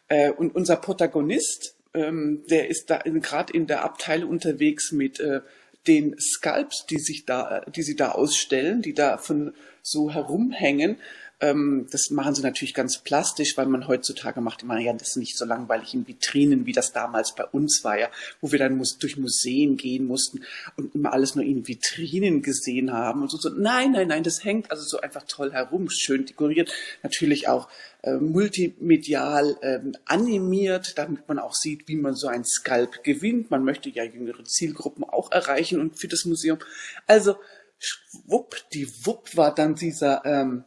Äh, 0.09 0.31
und 0.31 0.55
unser 0.55 0.76
Protagonist, 0.76 1.75
ähm, 1.95 2.45
der 2.49 2.69
ist 2.69 2.90
da 2.90 2.99
gerade 2.99 3.52
in 3.52 3.67
der 3.67 3.85
Abteilung 3.85 4.31
unterwegs 4.31 4.93
mit 4.93 5.21
äh, 5.21 5.40
den 5.87 6.19
Sculpts, 6.21 6.87
die 6.87 6.99
sich 6.99 7.25
da, 7.25 7.61
die 7.61 7.83
sie 7.83 7.97
da 7.97 8.12
ausstellen, 8.12 8.83
die 8.83 8.95
da 8.95 9.19
von 9.19 9.55
so 9.83 10.11
herumhängen. 10.11 10.99
Ähm, 11.40 11.87
das 11.90 12.11
machen 12.11 12.35
sie 12.35 12.42
natürlich 12.42 12.75
ganz 12.75 12.99
plastisch, 12.99 13.56
weil 13.56 13.66
man 13.66 13.88
heutzutage 13.88 14.40
macht 14.40 14.62
immer, 14.62 14.78
ja, 14.78 14.92
das 14.92 15.11
ist 15.11 15.16
nicht 15.16 15.38
so 15.38 15.44
langweilig 15.44 15.94
in 15.94 16.06
Vitrinen, 16.06 16.66
wie 16.66 16.73
das 16.73 16.92
damals 16.92 17.35
bei 17.35 17.44
uns 17.44 17.82
war, 17.82 17.99
ja, 17.99 18.09
wo 18.40 18.52
wir 18.52 18.59
dann 18.59 18.82
durch 19.00 19.16
Museen 19.16 19.76
gehen 19.76 20.06
mussten 20.06 20.44
und 20.76 20.94
immer 20.94 21.12
alles 21.12 21.35
nur 21.35 21.44
in 21.44 21.66
Vitrinen 21.66 22.42
gesehen 22.42 22.92
haben 22.92 23.23
und 23.23 23.30
so. 23.30 23.38
so. 23.38 23.49
Nein, 23.49 23.92
nein, 23.92 24.09
nein, 24.09 24.23
das 24.23 24.44
hängt 24.44 24.70
also 24.70 24.82
so 24.85 25.00
einfach 25.00 25.25
toll 25.26 25.52
herum, 25.52 25.88
schön 25.88 26.26
dekoriert, 26.26 26.73
natürlich 27.02 27.49
auch 27.49 27.68
äh, 28.02 28.14
multimedial 28.14 29.56
ähm, 29.62 29.92
animiert, 30.04 30.99
damit 30.99 31.28
man 31.28 31.38
auch 31.38 31.54
sieht, 31.54 31.88
wie 31.88 31.97
man 31.97 32.14
so 32.14 32.28
ein 32.28 32.44
Skalp 32.44 33.02
gewinnt. 33.02 33.50
Man 33.50 33.64
möchte 33.64 33.90
ja 33.90 34.04
jüngere 34.04 34.44
Zielgruppen 34.44 35.04
auch 35.04 35.30
erreichen 35.32 35.80
und 35.80 35.99
für 35.99 36.09
das 36.09 36.25
Museum. 36.25 36.59
Also, 37.06 37.37
schwupp, 37.78 38.56
die 38.73 38.88
Wupp 39.04 39.37
war 39.37 39.54
dann 39.54 39.75
dieser 39.75 40.25
ähm, 40.25 40.64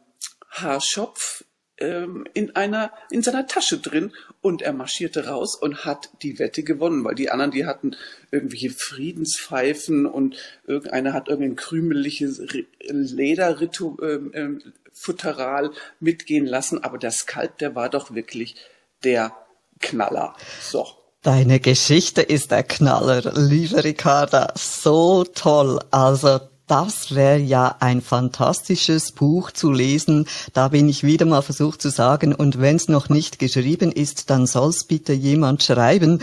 Haarschopf 0.54 1.44
ähm, 1.78 2.26
in 2.34 2.54
einer 2.54 2.92
in 3.10 3.22
seiner 3.22 3.46
Tasche 3.46 3.78
drin 3.78 4.12
und 4.40 4.62
er 4.62 4.72
marschierte 4.72 5.26
raus 5.26 5.56
und 5.56 5.84
hat 5.84 6.08
die 6.22 6.38
Wette 6.38 6.62
gewonnen, 6.62 7.04
weil 7.04 7.16
die 7.16 7.30
anderen, 7.30 7.50
die 7.50 7.66
hatten 7.66 7.96
irgendwelche 8.30 8.70
Friedenspfeifen 8.70 10.06
und 10.06 10.36
irgendeiner 10.66 11.12
hat 11.12 11.28
irgendein 11.28 11.56
krümeliges 11.56 12.40
Lederfutteral 12.88 15.64
ähm, 15.64 15.72
ähm, 15.72 15.78
mitgehen 16.00 16.46
lassen, 16.46 16.82
aber 16.84 16.98
der 16.98 17.10
Skalp, 17.10 17.58
der 17.58 17.74
war 17.74 17.90
doch 17.90 18.14
wirklich 18.14 18.54
der 19.02 19.32
Knaller. 19.80 20.36
So. 20.60 20.86
Deine 21.22 21.58
Geschichte 21.58 22.22
ist 22.22 22.50
der 22.50 22.64
Knaller, 22.64 23.32
liebe 23.34 23.82
Ricarda. 23.82 24.52
So 24.56 25.24
toll. 25.24 25.80
Also 25.90 26.38
das 26.66 27.14
wäre 27.14 27.38
ja 27.38 27.76
ein 27.80 28.00
fantastisches 28.00 29.12
Buch 29.12 29.50
zu 29.50 29.70
lesen. 29.70 30.26
Da 30.52 30.68
bin 30.68 30.88
ich 30.88 31.04
wieder 31.04 31.26
mal 31.26 31.42
versucht 31.42 31.82
zu 31.82 31.90
sagen, 31.90 32.34
und 32.34 32.60
wenn 32.60 32.76
es 32.76 32.88
noch 32.88 33.08
nicht 33.08 33.38
geschrieben 33.38 33.92
ist, 33.92 34.30
dann 34.30 34.46
soll's 34.46 34.84
bitte 34.84 35.12
jemand 35.12 35.62
schreiben. 35.62 36.20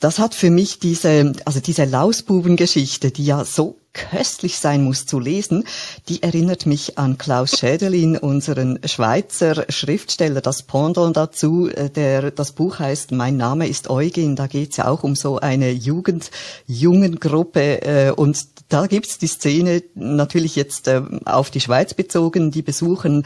Das 0.00 0.18
hat 0.18 0.34
für 0.34 0.50
mich 0.50 0.78
diese, 0.78 1.32
also 1.44 1.60
diese 1.60 1.84
Lausbubengeschichte, 1.84 3.10
die 3.10 3.24
ja 3.24 3.44
so 3.44 3.76
köstlich 3.92 4.58
sein 4.58 4.84
muss 4.84 5.06
zu 5.06 5.18
lesen, 5.18 5.64
die 6.08 6.22
erinnert 6.22 6.66
mich 6.66 6.98
an 6.98 7.18
Klaus 7.18 7.58
Schädelin, 7.58 8.16
unseren 8.16 8.78
Schweizer 8.84 9.64
Schriftsteller, 9.68 10.40
das 10.40 10.62
Pendant 10.62 11.16
dazu, 11.16 11.68
äh, 11.68 11.90
der, 11.90 12.30
das 12.30 12.52
Buch 12.52 12.78
heißt 12.78 13.10
Mein 13.10 13.36
Name 13.36 13.66
ist 13.66 13.90
Eugen, 13.90 14.36
da 14.36 14.46
geht's 14.46 14.76
ja 14.76 14.86
auch 14.86 15.02
um 15.02 15.16
so 15.16 15.40
eine 15.40 15.72
Jugendjungengruppe 15.72 17.82
äh, 17.82 18.12
und 18.12 18.38
da 18.68 18.86
gibt's 18.86 19.18
die 19.18 19.26
Szene 19.26 19.82
natürlich 19.94 20.56
jetzt 20.56 20.88
äh, 20.88 21.02
auf 21.24 21.50
die 21.50 21.60
Schweiz 21.60 21.94
bezogen, 21.94 22.50
die 22.50 22.62
besuchen 22.62 23.24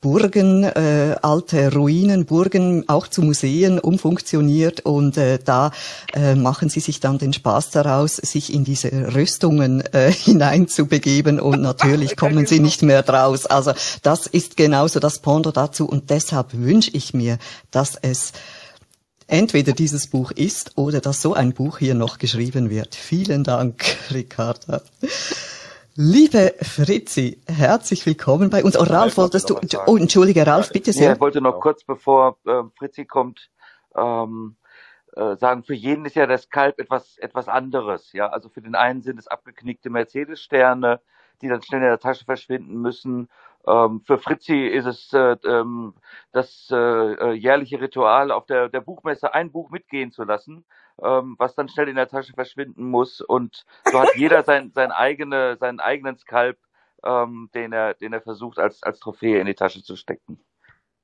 Burgen, 0.00 0.62
äh, 0.62 1.16
alte 1.22 1.72
Ruinen, 1.74 2.24
Burgen 2.24 2.88
auch 2.88 3.08
zu 3.08 3.22
Museen 3.22 3.80
umfunktioniert. 3.80 4.80
Und 4.80 5.16
äh, 5.16 5.38
da 5.44 5.72
äh, 6.14 6.36
machen 6.36 6.68
sie 6.68 6.78
sich 6.80 7.00
dann 7.00 7.18
den 7.18 7.32
Spaß 7.32 7.70
daraus, 7.70 8.16
sich 8.16 8.52
in 8.54 8.62
diese 8.62 9.14
Rüstungen 9.14 9.80
äh, 9.92 10.12
hineinzubegeben. 10.24 11.40
Und 11.40 11.62
natürlich 11.62 12.16
kommen 12.16 12.46
sie 12.46 12.60
nicht 12.60 12.82
mehr 12.82 13.02
draus. 13.02 13.46
Also 13.46 13.72
das 14.02 14.28
ist 14.28 14.56
genauso 14.56 15.00
das 15.00 15.18
Pondo 15.18 15.50
dazu. 15.50 15.88
Und 15.88 16.10
deshalb 16.10 16.54
wünsche 16.54 16.92
ich 16.92 17.12
mir, 17.12 17.38
dass 17.72 17.96
es 18.00 18.32
entweder 19.28 19.72
dieses 19.72 20.08
Buch 20.08 20.32
ist 20.32 20.76
oder 20.76 21.00
dass 21.00 21.22
so 21.22 21.34
ein 21.34 21.52
Buch 21.52 21.78
hier 21.78 21.94
noch 21.94 22.18
geschrieben 22.18 22.70
wird. 22.70 22.94
Vielen 22.94 23.44
Dank, 23.44 23.84
Ricarda. 24.12 24.82
Liebe 25.94 26.54
Fritzi, 26.60 27.40
herzlich 27.46 28.06
willkommen 28.06 28.50
bei 28.50 28.64
uns. 28.64 28.76
Oh, 28.76 28.84
Ralf, 28.84 29.16
wolltest 29.16 29.50
du, 29.50 29.58
oh, 29.86 29.96
entschuldige, 29.96 30.46
Ralf, 30.46 30.70
bitte 30.70 30.92
sehr. 30.92 31.08
Ja, 31.08 31.12
ich 31.14 31.20
wollte 31.20 31.40
noch 31.40 31.60
kurz, 31.60 31.84
bevor 31.84 32.38
äh, 32.46 32.62
Fritzi 32.76 33.04
kommt, 33.04 33.50
ähm, 33.96 34.56
äh, 35.16 35.36
sagen, 35.36 35.64
für 35.64 35.74
jeden 35.74 36.04
ist 36.06 36.14
ja 36.16 36.26
der 36.26 36.38
Skalp 36.38 36.78
etwas, 36.78 37.18
etwas 37.18 37.48
anderes. 37.48 38.12
Ja, 38.12 38.28
also 38.28 38.48
für 38.48 38.62
den 38.62 38.76
einen 38.76 39.02
sind 39.02 39.18
es 39.18 39.26
abgeknickte 39.26 39.90
Mercedes-Sterne, 39.90 41.00
die 41.42 41.48
dann 41.48 41.62
schnell 41.62 41.80
in 41.80 41.88
der 41.88 41.98
Tasche 41.98 42.24
verschwinden 42.24 42.80
müssen. 42.80 43.28
Ähm, 43.68 44.00
für 44.00 44.18
Fritzi 44.18 44.66
ist 44.66 44.86
es 44.86 45.12
äh, 45.12 45.36
ähm, 45.44 45.94
das 46.32 46.68
äh, 46.70 46.76
äh, 46.76 47.32
jährliche 47.32 47.80
Ritual, 47.80 48.30
auf 48.30 48.46
der, 48.46 48.68
der 48.70 48.80
Buchmesse 48.80 49.34
ein 49.34 49.52
Buch 49.52 49.70
mitgehen 49.70 50.10
zu 50.10 50.24
lassen, 50.24 50.64
ähm, 51.02 51.36
was 51.38 51.54
dann 51.54 51.68
schnell 51.68 51.88
in 51.88 51.96
der 51.96 52.08
Tasche 52.08 52.32
verschwinden 52.32 52.84
muss. 52.84 53.20
Und 53.20 53.66
so 53.84 54.00
hat 54.00 54.14
jeder 54.16 54.42
sein, 54.42 54.72
sein 54.74 54.90
eigene, 54.90 55.56
seinen 55.58 55.80
eigenen 55.80 56.16
Skalp, 56.16 56.58
ähm, 57.04 57.50
den 57.54 57.72
er, 57.72 57.94
den 57.94 58.14
er 58.14 58.22
versucht 58.22 58.58
als, 58.58 58.82
als 58.82 59.00
Trophäe 59.00 59.38
in 59.40 59.46
die 59.46 59.54
Tasche 59.54 59.82
zu 59.82 59.96
stecken. 59.96 60.40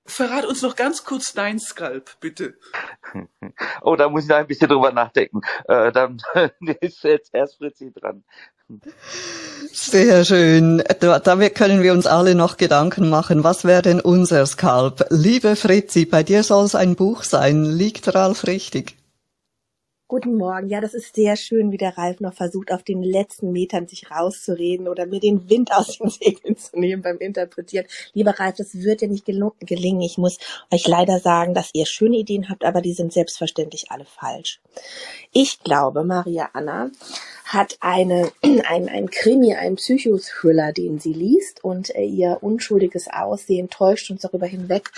Verrat 0.06 0.44
uns 0.44 0.60
noch 0.60 0.76
ganz 0.76 1.04
kurz 1.04 1.32
dein 1.32 1.58
Skalp, 1.58 2.20
bitte. 2.20 2.54
Oh, 3.82 3.96
da 3.96 4.08
muss 4.08 4.24
ich 4.24 4.28
noch 4.28 4.36
ein 4.36 4.46
bisschen 4.46 4.68
drüber 4.68 4.90
nachdenken. 4.90 5.40
Äh, 5.68 5.92
dann 5.92 6.20
ist 6.80 7.04
jetzt 7.04 7.34
erst 7.34 7.58
Fritzi 7.58 7.92
dran. 7.92 8.24
Sehr 9.72 10.24
schön. 10.24 10.82
Da, 11.00 11.18
damit 11.18 11.54
können 11.54 11.82
wir 11.82 11.92
uns 11.92 12.06
alle 12.06 12.34
noch 12.34 12.56
Gedanken 12.56 13.10
machen. 13.10 13.44
Was 13.44 13.64
wäre 13.64 13.82
denn 13.82 14.00
unser 14.00 14.46
Skalp? 14.46 15.06
Liebe 15.10 15.56
Fritzi, 15.56 16.06
bei 16.06 16.22
dir 16.22 16.42
soll 16.42 16.64
es 16.64 16.74
ein 16.74 16.96
Buch 16.96 17.22
sein. 17.22 17.64
Liegt 17.64 18.14
Ralf 18.14 18.46
richtig? 18.46 18.96
Guten 20.06 20.36
Morgen. 20.36 20.68
Ja, 20.68 20.82
das 20.82 20.92
ist 20.92 21.14
sehr 21.14 21.34
schön, 21.34 21.72
wie 21.72 21.78
der 21.78 21.96
Ralf 21.96 22.20
noch 22.20 22.34
versucht, 22.34 22.72
auf 22.72 22.82
den 22.82 23.02
letzten 23.02 23.52
Metern 23.52 23.88
sich 23.88 24.10
rauszureden 24.10 24.86
oder 24.86 25.06
mir 25.06 25.18
den 25.18 25.48
Wind 25.48 25.72
aus 25.72 25.96
den 25.96 26.10
Segeln 26.10 26.58
zu 26.58 26.78
nehmen 26.78 27.00
beim 27.00 27.16
Interpretieren. 27.16 27.86
Lieber 28.12 28.38
Ralf, 28.38 28.56
das 28.56 28.74
wird 28.74 29.00
dir 29.00 29.08
nicht 29.08 29.24
gelingen. 29.24 30.02
Ich 30.02 30.18
muss 30.18 30.36
euch 30.70 30.86
leider 30.86 31.20
sagen, 31.20 31.54
dass 31.54 31.70
ihr 31.72 31.86
schöne 31.86 32.18
Ideen 32.18 32.50
habt, 32.50 32.66
aber 32.66 32.82
die 32.82 32.92
sind 32.92 33.14
selbstverständlich 33.14 33.90
alle 33.90 34.04
falsch. 34.04 34.60
Ich 35.32 35.60
glaube, 35.60 36.04
Maria 36.04 36.50
Anna 36.52 36.90
hat 37.44 37.76
eine, 37.80 38.32
ein, 38.42 38.88
ein 38.88 39.10
Krimi, 39.10 39.54
ein 39.54 39.76
Psychothriller, 39.76 40.72
den 40.72 40.98
sie 40.98 41.12
liest 41.12 41.62
und 41.62 41.94
äh, 41.94 42.04
ihr 42.04 42.38
unschuldiges 42.40 43.08
Aussehen 43.08 43.70
täuscht 43.70 44.10
uns 44.10 44.22
darüber 44.22 44.46
hinweg, 44.46 44.90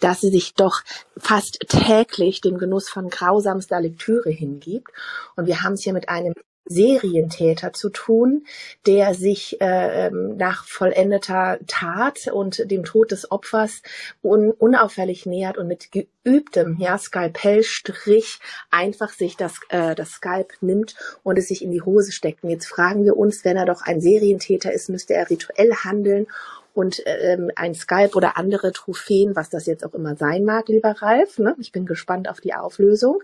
dass 0.00 0.20
sie 0.20 0.30
sich 0.30 0.54
doch 0.54 0.82
fast 1.16 1.58
täglich 1.68 2.40
dem 2.40 2.58
Genuss 2.58 2.88
von 2.88 3.08
grausamster 3.08 3.80
Lektüre 3.80 4.30
hingibt. 4.30 4.88
Und 5.36 5.46
wir 5.46 5.62
haben 5.62 5.74
es 5.74 5.82
hier 5.82 5.92
mit 5.92 6.08
einem 6.08 6.34
Serientäter 6.66 7.72
zu 7.72 7.90
tun, 7.90 8.46
der 8.86 9.14
sich 9.14 9.60
äh, 9.60 10.06
ähm, 10.06 10.36
nach 10.36 10.64
vollendeter 10.64 11.58
Tat 11.66 12.28
und 12.32 12.70
dem 12.70 12.84
Tod 12.84 13.10
des 13.10 13.30
Opfers 13.30 13.82
un 14.22 14.50
unauffällig 14.50 15.26
nähert 15.26 15.58
und 15.58 15.68
mit 15.68 15.90
geübtem 15.92 16.76
ja, 16.78 16.96
Skalpellstrich 16.96 18.38
einfach 18.70 19.10
sich 19.10 19.36
das, 19.36 19.60
äh, 19.68 19.94
das 19.94 20.12
Skalp 20.12 20.54
nimmt 20.60 20.96
und 21.22 21.38
es 21.38 21.48
sich 21.48 21.62
in 21.62 21.70
die 21.70 21.82
Hose 21.82 22.12
steckt. 22.12 22.44
Und 22.44 22.50
jetzt 22.50 22.66
fragen 22.66 23.04
wir 23.04 23.16
uns, 23.16 23.44
wenn 23.44 23.56
er 23.56 23.66
doch 23.66 23.82
ein 23.82 24.00
Serientäter 24.00 24.72
ist, 24.72 24.88
müsste 24.88 25.14
er 25.14 25.28
rituell 25.28 25.72
handeln 25.84 26.26
und 26.74 27.02
ähm, 27.06 27.50
ein 27.54 27.74
Skype 27.74 28.10
oder 28.14 28.36
andere 28.36 28.72
Trophäen, 28.72 29.36
was 29.36 29.48
das 29.48 29.66
jetzt 29.66 29.84
auch 29.86 29.94
immer 29.94 30.16
sein 30.16 30.44
mag, 30.44 30.68
lieber 30.68 30.90
Ralf, 31.00 31.38
ne? 31.38 31.54
ich 31.58 31.72
bin 31.72 31.86
gespannt 31.86 32.28
auf 32.28 32.40
die 32.40 32.52
Auflösung, 32.52 33.22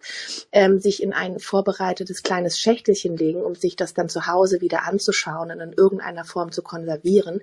ähm, 0.53 0.79
sich 0.79 1.03
in 1.03 1.13
ein 1.13 1.41
vorbereitetes 1.41 2.23
kleines 2.23 2.59
Schächtelchen 2.59 3.17
legen, 3.17 3.43
um 3.43 3.57
sich 3.57 3.77
das 3.77 3.93
dann 3.93 4.09
zu 4.09 4.27
Hause 4.27 4.61
wieder 4.61 4.85
anzuschauen 4.87 5.51
und 5.51 5.61
in 5.61 5.73
irgendeiner 5.73 6.25
Form 6.25 6.53
zu 6.53 6.63
konservieren. 6.63 7.43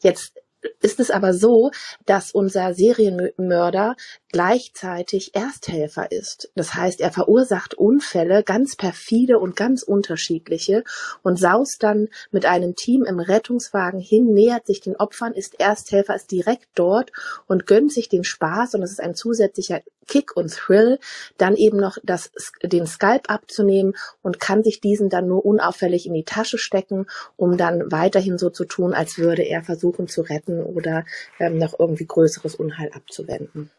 Jetzt 0.00 0.34
ist 0.80 1.00
es 1.00 1.10
aber 1.10 1.34
so, 1.34 1.70
dass 2.06 2.32
unser 2.32 2.74
Serienmörder 2.74 3.96
gleichzeitig 4.32 5.34
Ersthelfer 5.34 6.12
ist. 6.12 6.50
Das 6.54 6.74
heißt, 6.74 7.00
er 7.00 7.10
verursacht 7.10 7.74
Unfälle, 7.74 8.42
ganz 8.42 8.76
perfide 8.76 9.38
und 9.38 9.56
ganz 9.56 9.82
unterschiedliche 9.82 10.84
und 11.22 11.38
saust 11.38 11.82
dann 11.82 12.08
mit 12.30 12.46
einem 12.46 12.76
Team 12.76 13.04
im 13.04 13.20
Rettungswagen 13.20 14.00
hin, 14.00 14.32
nähert 14.32 14.66
sich 14.66 14.80
den 14.80 14.96
Opfern, 14.96 15.32
ist 15.32 15.58
Ersthelfer, 15.58 16.14
ist 16.14 16.30
direkt 16.30 16.68
dort 16.74 17.10
und 17.46 17.66
gönnt 17.66 17.92
sich 17.92 18.08
den 18.08 18.24
Spaß 18.24 18.74
und 18.74 18.82
es 18.82 18.92
ist 18.92 19.00
ein 19.00 19.14
zusätzlicher 19.14 19.80
Kick 20.06 20.36
und 20.36 20.50
Thrill, 20.52 20.98
dann 21.38 21.56
eben 21.56 21.78
noch 21.78 21.96
das, 22.02 22.32
den 22.62 22.86
Skalp 22.86 23.30
abzunehmen 23.30 23.94
und 24.22 24.40
kann 24.40 24.64
sich 24.64 24.80
diesen 24.80 25.08
dann 25.08 25.28
nur 25.28 25.44
unauffällig 25.44 26.06
in 26.06 26.14
die 26.14 26.24
Tasche 26.24 26.58
stecken, 26.58 27.06
um 27.36 27.56
dann 27.56 27.92
weiterhin 27.92 28.36
so 28.36 28.50
zu 28.50 28.64
tun, 28.64 28.92
als 28.92 29.18
würde 29.18 29.42
er 29.42 29.62
versuchen 29.62 30.08
zu 30.08 30.22
retten 30.22 30.62
oder 30.62 31.04
ähm, 31.38 31.58
noch 31.58 31.78
irgendwie 31.78 32.06
größeres 32.06 32.56
Unheil 32.56 32.90
abzuwenden. 32.92 33.70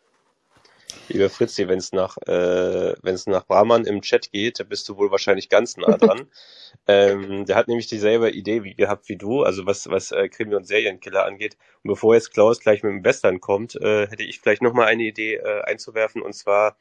Lieber 1.09 1.29
Fritzi, 1.29 1.67
wenn 1.67 1.79
es 1.79 1.91
nach, 1.91 2.17
äh, 2.25 2.93
wenn 3.01 3.15
es 3.15 3.27
nach 3.27 3.45
Brahman 3.45 3.85
im 3.85 4.01
Chat 4.01 4.31
geht, 4.31 4.59
da 4.59 4.63
bist 4.63 4.87
du 4.87 4.97
wohl 4.97 5.11
wahrscheinlich 5.11 5.49
ganz 5.49 5.77
nah 5.77 5.97
dran. 5.97 6.27
ähm, 6.87 7.45
der 7.45 7.55
hat 7.55 7.67
nämlich 7.67 7.87
dieselbe 7.87 8.31
Idee 8.31 8.63
wie 8.63 8.75
gehabt 8.75 9.09
wie 9.09 9.17
du, 9.17 9.43
also 9.43 9.65
was, 9.65 9.89
was 9.89 10.11
äh, 10.11 10.29
Krimi- 10.29 10.55
und 10.55 10.65
Serienkiller 10.65 11.25
angeht. 11.25 11.57
Und 11.83 11.89
bevor 11.89 12.15
jetzt 12.15 12.33
Klaus 12.33 12.59
gleich 12.59 12.83
mit 12.83 12.91
dem 12.93 13.03
Western 13.03 13.39
kommt, 13.39 13.75
äh, 13.75 14.07
hätte 14.07 14.23
ich 14.23 14.39
vielleicht 14.39 14.61
nochmal 14.61 14.87
eine 14.87 15.03
Idee 15.03 15.35
äh, 15.35 15.61
einzuwerfen. 15.63 16.21
Und 16.21 16.33
zwar 16.33 16.77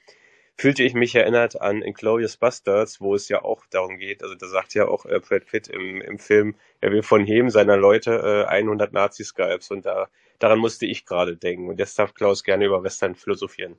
fühlte 0.60 0.82
ich 0.82 0.92
mich 0.92 1.14
erinnert 1.14 1.60
an 1.60 1.80
Inglourious 1.80 2.36
Bastards, 2.36 3.00
wo 3.00 3.14
es 3.14 3.28
ja 3.30 3.42
auch 3.42 3.64
darum 3.70 3.96
geht, 3.96 4.22
also 4.22 4.34
da 4.34 4.46
sagt 4.46 4.74
ja 4.74 4.86
auch 4.88 5.06
äh, 5.06 5.18
Brad 5.18 5.46
Pitt 5.46 5.68
im, 5.68 6.02
im 6.02 6.18
Film, 6.18 6.54
er 6.82 6.92
will 6.92 7.02
von 7.02 7.24
jedem 7.24 7.48
seiner 7.48 7.78
Leute 7.78 8.44
äh, 8.46 8.50
100 8.50 8.92
Nazi-Skypes 8.92 9.70
und 9.70 9.86
da, 9.86 10.08
daran 10.38 10.58
musste 10.58 10.84
ich 10.84 11.06
gerade 11.06 11.36
denken. 11.36 11.68
Und 11.70 11.78
jetzt 11.78 11.98
darf 11.98 12.12
Klaus 12.12 12.44
gerne 12.44 12.66
über 12.66 12.82
Western 12.82 13.14
philosophieren. 13.14 13.78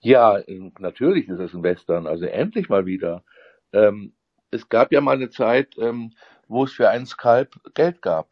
Ja, 0.00 0.38
natürlich 0.78 1.28
ist 1.28 1.40
es 1.40 1.54
ein 1.54 1.62
Western, 1.62 2.06
also 2.06 2.24
endlich 2.26 2.68
mal 2.68 2.86
wieder. 2.86 3.24
Ähm, 3.72 4.14
es 4.50 4.68
gab 4.68 4.92
ja 4.92 5.00
mal 5.00 5.16
eine 5.16 5.30
Zeit, 5.30 5.76
ähm, 5.78 6.12
wo 6.46 6.64
es 6.64 6.72
für 6.72 6.88
einen 6.88 7.06
Skalp 7.06 7.54
Geld 7.74 8.00
gab. 8.02 8.30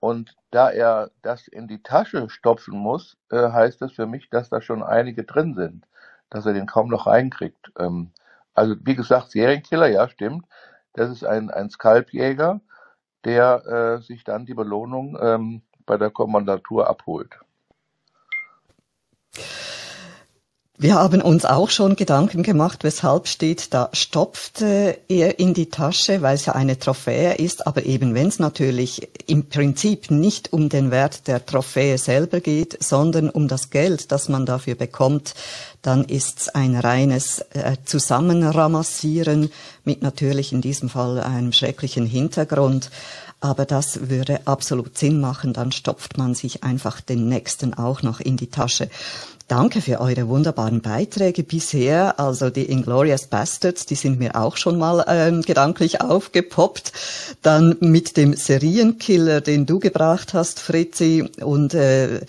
Und 0.00 0.36
da 0.50 0.70
er 0.70 1.10
das 1.22 1.48
in 1.48 1.66
die 1.68 1.82
Tasche 1.82 2.30
stopfen 2.30 2.78
muss, 2.78 3.16
äh, 3.30 3.50
heißt 3.50 3.82
das 3.82 3.92
für 3.92 4.06
mich, 4.06 4.30
dass 4.30 4.50
da 4.50 4.60
schon 4.60 4.82
einige 4.82 5.24
drin 5.24 5.54
sind, 5.54 5.86
dass 6.30 6.46
er 6.46 6.52
den 6.54 6.66
kaum 6.66 6.88
noch 6.88 7.06
reinkriegt. 7.06 7.72
Ähm, 7.78 8.12
also 8.54 8.76
wie 8.84 8.94
gesagt, 8.94 9.32
Serienkiller, 9.32 9.88
ja, 9.88 10.08
stimmt. 10.08 10.46
Das 10.94 11.10
ist 11.10 11.24
ein, 11.24 11.50
ein 11.50 11.70
Skalpjäger, 11.70 12.60
der 13.24 13.98
äh, 14.00 14.02
sich 14.02 14.24
dann 14.24 14.46
die 14.46 14.54
Belohnung 14.54 15.18
ähm, 15.20 15.62
bei 15.86 15.96
der 15.98 16.10
Kommandatur 16.10 16.88
abholt. 16.88 17.38
Wir 20.80 20.94
haben 20.94 21.20
uns 21.20 21.44
auch 21.44 21.70
schon 21.70 21.96
Gedanken 21.96 22.44
gemacht, 22.44 22.84
weshalb 22.84 23.26
steht, 23.26 23.74
da 23.74 23.90
stopft 23.92 24.62
äh, 24.62 24.96
er 25.08 25.40
in 25.40 25.52
die 25.52 25.70
Tasche, 25.70 26.22
weil 26.22 26.36
es 26.36 26.46
ja 26.46 26.52
eine 26.52 26.78
Trophäe 26.78 27.34
ist, 27.34 27.66
aber 27.66 27.84
eben 27.84 28.14
wenn 28.14 28.28
es 28.28 28.38
natürlich 28.38 29.08
im 29.26 29.48
Prinzip 29.48 30.12
nicht 30.12 30.52
um 30.52 30.68
den 30.68 30.92
Wert 30.92 31.26
der 31.26 31.44
Trophäe 31.44 31.98
selber 31.98 32.38
geht, 32.38 32.80
sondern 32.80 33.28
um 33.28 33.48
das 33.48 33.70
Geld, 33.70 34.12
das 34.12 34.28
man 34.28 34.46
dafür 34.46 34.76
bekommt, 34.76 35.34
dann 35.82 36.04
ist 36.04 36.40
es 36.40 36.48
ein 36.50 36.76
reines 36.76 37.40
äh, 37.50 37.76
Zusammenramassieren 37.84 39.50
mit 39.84 40.02
natürlich 40.02 40.52
in 40.52 40.60
diesem 40.60 40.88
Fall 40.88 41.20
einem 41.20 41.52
schrecklichen 41.52 42.06
Hintergrund. 42.06 42.90
Aber 43.40 43.64
das 43.64 44.08
würde 44.08 44.40
absolut 44.46 44.98
Sinn 44.98 45.20
machen, 45.20 45.52
dann 45.52 45.70
stopft 45.70 46.18
man 46.18 46.34
sich 46.34 46.64
einfach 46.64 47.00
den 47.00 47.28
nächsten 47.28 47.72
auch 47.74 48.02
noch 48.02 48.18
in 48.18 48.36
die 48.36 48.50
Tasche. 48.50 48.88
Danke 49.48 49.80
für 49.80 49.98
eure 50.02 50.28
wunderbaren 50.28 50.82
Beiträge 50.82 51.42
bisher. 51.42 52.20
Also 52.20 52.50
die 52.50 52.70
Inglorious 52.70 53.28
Bastards, 53.28 53.86
die 53.86 53.94
sind 53.94 54.18
mir 54.18 54.36
auch 54.36 54.58
schon 54.58 54.76
mal 54.76 55.02
ähm, 55.08 55.40
gedanklich 55.40 56.02
aufgepoppt. 56.02 56.92
Dann 57.40 57.74
mit 57.80 58.18
dem 58.18 58.34
Serienkiller, 58.34 59.40
den 59.40 59.64
du 59.64 59.78
gebracht 59.78 60.34
hast, 60.34 60.60
Fritzi. 60.60 61.30
Und 61.40 61.72
äh, 61.72 62.20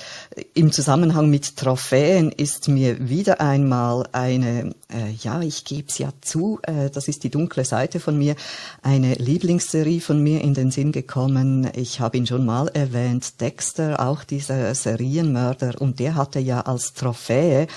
im 0.53 0.71
Zusammenhang 0.71 1.29
mit 1.29 1.57
Trophäen 1.57 2.31
ist 2.31 2.69
mir 2.69 3.09
wieder 3.09 3.38
einmal 3.39 4.07
eine, 4.11 4.71
äh, 4.91 5.11
ja, 5.21 5.41
ich 5.41 5.65
gebe 5.65 5.87
es 5.87 5.97
ja 5.97 6.09
zu, 6.21 6.59
äh, 6.63 6.89
das 6.89 7.07
ist 7.07 7.23
die 7.23 7.29
dunkle 7.29 7.65
Seite 7.65 7.99
von 7.99 8.17
mir, 8.17 8.35
eine 8.81 9.15
Lieblingsserie 9.15 10.01
von 10.01 10.21
mir 10.21 10.41
in 10.41 10.53
den 10.53 10.71
Sinn 10.71 10.91
gekommen. 10.91 11.69
Ich 11.75 11.99
habe 11.99 12.17
ihn 12.17 12.27
schon 12.27 12.45
mal 12.45 12.67
erwähnt, 12.69 13.41
Dexter, 13.41 13.99
auch 13.99 14.23
dieser 14.23 14.73
Serienmörder. 14.75 15.79
Und 15.79 15.99
der 15.99 16.15
hatte 16.15 16.39
ja 16.39 16.61
als 16.61 16.93
Trophäe. 16.93 17.67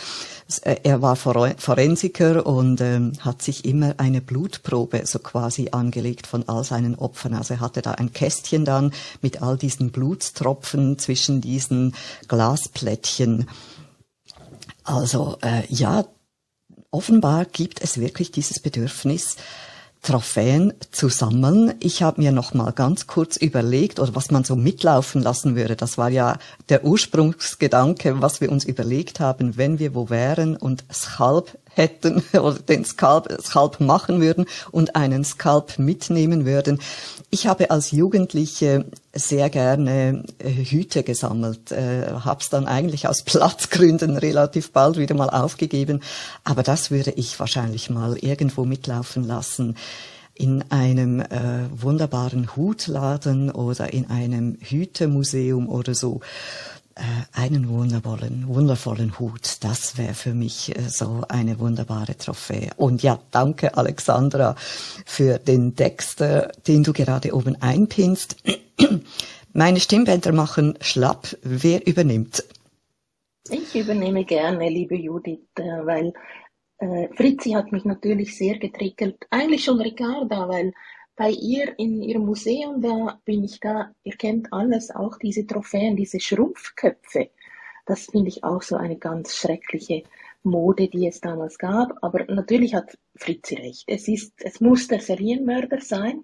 Äh, 0.62 0.77
er 0.83 1.03
war 1.03 1.16
Forensiker 1.16 2.44
und 2.46 2.81
ähm, 2.81 3.12
hat 3.20 3.42
sich 3.42 3.64
immer 3.64 3.94
eine 3.98 4.20
Blutprobe 4.20 5.07
so 5.07 5.18
quasi 5.18 5.68
angelegt 5.72 6.27
von 6.27 6.48
all 6.48 6.64
seinen 6.64 6.94
Opfern. 6.96 7.35
Also 7.35 7.55
er 7.55 7.61
hatte 7.61 7.83
da 7.83 7.92
ein 7.92 8.12
Kästchen 8.12 8.64
dann 8.64 8.92
mit 9.22 9.42
all 9.42 9.57
diesen 9.57 9.90
Blutstropfen 9.90 10.98
zwischen 10.98 11.40
diesen 11.40 11.94
Glasplättchen. 12.29 13.46
Also 14.85 15.37
äh, 15.42 15.62
ja, 15.68 16.05
offenbar 16.90 17.45
gibt 17.45 17.83
es 17.83 17.99
wirklich 17.99 18.31
dieses 18.31 18.61
Bedürfnis, 18.61 19.37
Trophäen 20.03 20.75
zu 20.90 21.09
sammeln. 21.09 21.75
Ich 21.79 22.03
habe 22.03 22.21
mir 22.21 22.33
noch 22.33 22.55
mal 22.55 22.73
ganz 22.73 23.07
kurz 23.07 23.37
überlegt, 23.37 24.01
oder 24.01 24.16
was 24.16 24.33
man 24.33 24.42
so 24.42 24.57
mitlaufen 24.57 25.23
lassen 25.23 25.55
würde. 25.55 25.77
Das 25.77 25.97
war 25.97 26.09
ja 26.09 26.38
der 26.68 26.85
Ursprungsgedanke, 26.85 28.21
was 28.21 28.40
wir 28.40 28.51
uns 28.51 28.64
überlegt 28.64 29.21
haben, 29.21 29.57
wenn 29.57 29.79
wir 29.79 29.95
wo 29.95 30.11
wären 30.11 30.57
und 30.57 30.85
Schalp 30.90 31.57
hätten 31.75 32.23
oder 32.33 32.59
den 32.59 32.85
Skalp, 32.85 33.29
Skalp 33.43 33.81
machen 33.81 34.21
würden 34.21 34.47
und 34.71 34.97
einen 34.97 35.25
Skalp 35.25 35.79
mitnehmen 35.79 36.45
würden. 36.45 36.81
Ich 37.31 37.47
habe 37.47 37.71
als 37.71 37.91
Jugendliche 37.91 38.85
sehr 39.15 39.51
gerne 39.51 40.25
äh, 40.39 40.51
Hüte 40.51 41.03
gesammelt, 41.03 41.73
äh, 41.73 42.07
habe 42.25 42.41
es 42.41 42.51
dann 42.51 42.67
eigentlich 42.67 43.09
aus 43.09 43.23
Platzgründen 43.25 44.17
relativ 44.17 44.73
bald 44.73 44.97
wieder 44.97 45.15
mal 45.15 45.31
aufgegeben, 45.31 46.01
aber 46.45 46.63
das 46.63 46.91
würde 46.91 47.13
ich 47.13 47.39
wahrscheinlich 47.39 47.91
mal 47.91 48.17
irgendwo 48.19 48.65
mitlaufen 48.65 49.25
lassen. 49.25 49.77
In 50.35 50.65
einem 50.71 51.21
äh, 51.21 51.69
wunderbaren 51.71 52.57
Hutladen 52.57 53.51
oder 53.51 53.93
in 53.93 54.09
einem 54.09 54.57
Hütemuseum 54.61 55.69
oder 55.69 55.95
so 55.95 56.21
einen 57.33 57.69
wundervollen, 57.69 58.47
wundervollen 58.47 59.19
Hut. 59.19 59.59
Das 59.65 59.99
wäre 59.99 60.15
für 60.15 60.35
mich 60.35 60.77
äh, 60.77 60.88
so 60.88 61.23
eine 61.29 61.59
wunderbare 61.59 62.17
Trophäe. 62.17 62.71
Und 62.77 63.03
ja, 63.03 63.19
danke 63.31 63.77
Alexandra 63.77 64.55
für 65.07 65.38
den 65.38 65.75
Dexter, 65.75 66.53
den 66.67 66.83
du 66.83 66.93
gerade 66.93 67.35
oben 67.35 67.61
einpinst. 67.61 68.37
Meine 69.53 69.81
Stimmbänder 69.81 70.33
machen 70.33 70.79
schlapp. 70.81 71.37
Wer 71.43 71.87
übernimmt? 71.87 72.45
Ich 73.51 73.75
übernehme 73.75 74.25
gerne, 74.25 74.69
liebe 74.69 74.97
Judith, 74.97 75.41
äh, 75.57 75.62
weil 75.62 76.12
äh, 76.79 77.09
Fritzi 77.15 77.51
hat 77.51 77.73
mich 77.73 77.85
natürlich 77.85 78.37
sehr 78.37 78.59
getriggert. 78.59 79.17
Eigentlich 79.31 79.65
schon 79.65 79.81
Ricarda, 79.81 80.49
weil 80.49 80.73
bei 81.16 81.31
ihr 81.31 81.79
in 81.79 82.03
ihrem 82.03 82.25
Museum, 82.25 82.81
da 82.81 83.20
bin 83.25 83.44
ich 83.44 83.61
da, 83.61 83.92
ihr 84.03 84.16
kennt 84.16 84.53
alles, 84.53 84.90
auch 84.90 85.18
diese 85.18 85.46
Trophäen, 85.46 85.96
diese 85.96 86.20
Schrumpfköpfe. 86.20 87.31
Das 87.87 88.07
finde 88.07 88.29
ich 88.29 88.44
auch 88.44 88.62
so 88.62 88.77
eine 88.77 88.96
ganz 88.96 89.37
schreckliche 89.37 90.05
Mode, 90.42 90.88
die 90.88 91.07
es 91.07 91.20
damals 91.20 91.59
gab. 91.59 91.92
Aber 92.03 92.25
natürlich 92.27 92.75
hat 92.75 92.96
Fritzi 93.16 93.57
recht. 93.57 93.85
Es 93.87 94.09
ist, 94.09 94.33
es 94.38 94.61
muss 94.61 94.88
der 94.88 95.01
Serienmörder 95.01 95.81
sein, 95.81 96.22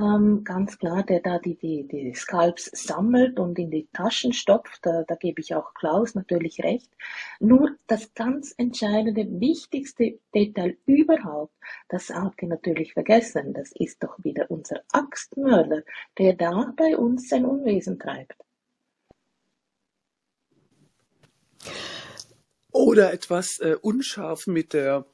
ähm, 0.00 0.44
ganz 0.44 0.78
klar, 0.78 1.02
der 1.02 1.20
da 1.20 1.38
die, 1.38 1.56
die, 1.56 1.86
die 1.86 2.14
Skalps 2.14 2.70
sammelt 2.72 3.38
und 3.38 3.58
in 3.58 3.70
die 3.70 3.88
Taschen 3.92 4.32
stopft, 4.32 4.84
da, 4.86 5.04
da 5.06 5.14
gebe 5.14 5.40
ich 5.40 5.54
auch 5.54 5.74
Klaus 5.74 6.14
natürlich 6.14 6.62
recht. 6.62 6.90
Nur 7.38 7.76
das 7.86 8.14
ganz 8.14 8.54
entscheidende, 8.56 9.26
wichtigste 9.40 10.18
Detail 10.34 10.76
überhaupt, 10.86 11.52
das 11.88 12.10
habt 12.10 12.42
ihr 12.42 12.48
natürlich 12.48 12.94
vergessen, 12.94 13.52
das 13.52 13.72
ist 13.72 14.02
doch 14.02 14.16
wieder 14.24 14.50
unser 14.50 14.80
Axtmörder, 14.92 15.82
der 16.18 16.34
da 16.34 16.72
bei 16.76 16.96
uns 16.96 17.28
sein 17.28 17.44
Unwesen 17.44 17.98
treibt. 17.98 18.36
Oder 22.72 23.12
etwas 23.12 23.58
äh, 23.58 23.76
unscharf 23.80 24.46
mit 24.46 24.72
der 24.72 25.04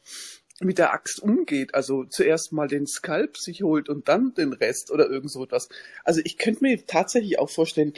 mit 0.61 0.79
der 0.79 0.93
Axt 0.93 1.21
umgeht. 1.21 1.75
Also 1.75 2.05
zuerst 2.05 2.53
mal 2.53 2.69
den 2.69 2.87
Skalp 2.87 3.37
sich 3.37 3.63
holt 3.63 3.89
und 3.89 4.09
dann 4.09 4.35
den 4.35 4.53
Rest 4.53 4.91
oder 4.91 5.09
irgend 5.09 5.31
so 5.31 5.45
etwas. 5.45 5.69
Also 6.05 6.21
ich 6.25 6.39
könnte 6.39 6.63
mir 6.63 6.87
tatsächlich 6.87 7.39
auch 7.39 7.51
vorstellen, 7.51 7.93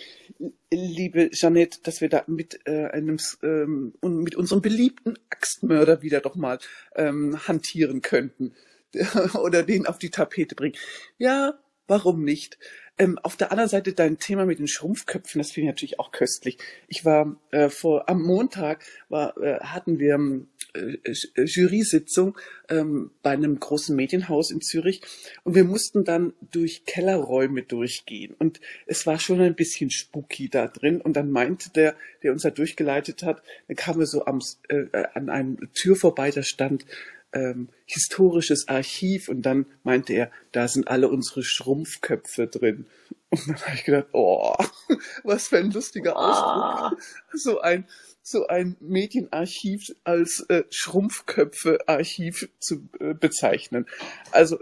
liebe 0.71 1.31
Jeanette, 1.31 1.81
dass 1.83 2.01
wir 2.01 2.09
da 2.09 2.25
mit 2.27 2.61
äh, 2.66 2.87
einem 2.87 3.18
ähm, 3.42 3.94
mit 4.03 4.35
unserem 4.35 4.62
beliebten 4.62 5.14
Axtmörder 5.31 6.03
wieder 6.03 6.21
doch 6.21 6.35
mal 6.35 6.59
ähm, 6.97 7.47
hantieren 7.47 8.03
könnten 8.03 8.55
oder 9.35 9.62
den 9.62 9.87
auf 9.87 9.99
die 9.99 10.11
Tapete 10.11 10.55
bringen. 10.55 10.77
Ja, 11.16 11.59
warum 11.88 12.22
nicht? 12.22 12.59
Ähm, 12.98 13.18
auf 13.22 13.37
der 13.37 13.53
anderen 13.53 13.68
Seite 13.68 13.92
dein 13.92 14.18
Thema 14.18 14.44
mit 14.44 14.59
den 14.59 14.66
Schrumpfköpfen, 14.66 15.38
das 15.38 15.53
finde 15.53 15.66
ich 15.66 15.72
natürlich 15.72 16.01
auch 16.01 16.11
köstlich. 16.11 16.59
Ich 16.88 17.05
war 17.05 17.37
äh, 17.53 17.68
vor 17.68 18.09
am 18.09 18.22
Montag 18.22 18.85
war, 19.09 19.37
äh, 19.38 19.61
hatten 19.61 19.98
wir 19.98 20.14
ähm, 20.14 20.48
äh, 20.74 21.12
Jury-Sitzung 21.44 22.37
ähm, 22.68 23.12
bei 23.22 23.31
einem 23.31 23.61
großen 23.61 23.94
Medienhaus 23.94 24.51
in 24.51 24.61
Zürich 24.61 25.01
und 25.44 25.55
wir 25.55 25.64
mussten 25.64 26.05
dann 26.05 26.35
durch 26.51 26.85
Kellerräume 26.87 27.62
durchgehen 27.62 28.35
und 28.38 28.61
es 28.87 29.07
war 29.07 29.20
schon 29.20 29.40
ein 29.40 29.55
bisschen 29.55 29.90
spooky 29.90 30.48
da 30.48 30.66
drin 30.66 31.01
und 31.01 31.16
dann 31.16 31.31
meinte 31.31 31.70
der, 31.70 31.94
der 32.24 32.33
uns 32.33 32.42
da 32.42 32.51
durchgeleitet 32.51 33.22
hat, 33.22 33.42
dann 33.68 33.77
kamen 33.77 34.01
wir 34.01 34.07
so 34.07 34.27
am, 34.27 34.42
äh, 34.68 34.87
an 35.14 35.31
einem 35.31 35.72
Tür 35.72 35.94
vorbei, 35.94 36.33
da 36.33 36.42
stand 36.42 36.85
ähm, 37.33 37.69
historisches 37.85 38.69
Archiv 38.69 39.29
und 39.29 39.43
dann 39.43 39.67
meinte 39.83 40.12
er, 40.12 40.31
da 40.53 40.69
sind 40.69 40.88
alle 40.88 41.09
unsere 41.09 41.43
Schrumpfköpfe 41.43 42.47
drin. 42.47 42.87
Und 43.31 43.47
dann 43.47 43.61
habe 43.61 43.75
ich 43.75 43.85
gedacht, 43.85 44.09
oh, 44.12 44.55
was 45.25 45.49
für 45.49 45.59
ein 45.59 45.71
lustiger 45.71 46.17
Ausdruck. 46.17 46.99
So 47.33 47.61
ein, 47.61 47.87
so 48.23 48.47
ein 48.47 48.77
Medienarchiv 48.81 49.95
als 50.05 50.41
äh, 50.49 50.64
Schrumpfköpfe-Archiv 50.71 52.49
zu 52.59 52.88
äh, 53.01 53.14
bezeichnen. 53.14 53.87
Also 54.33 54.59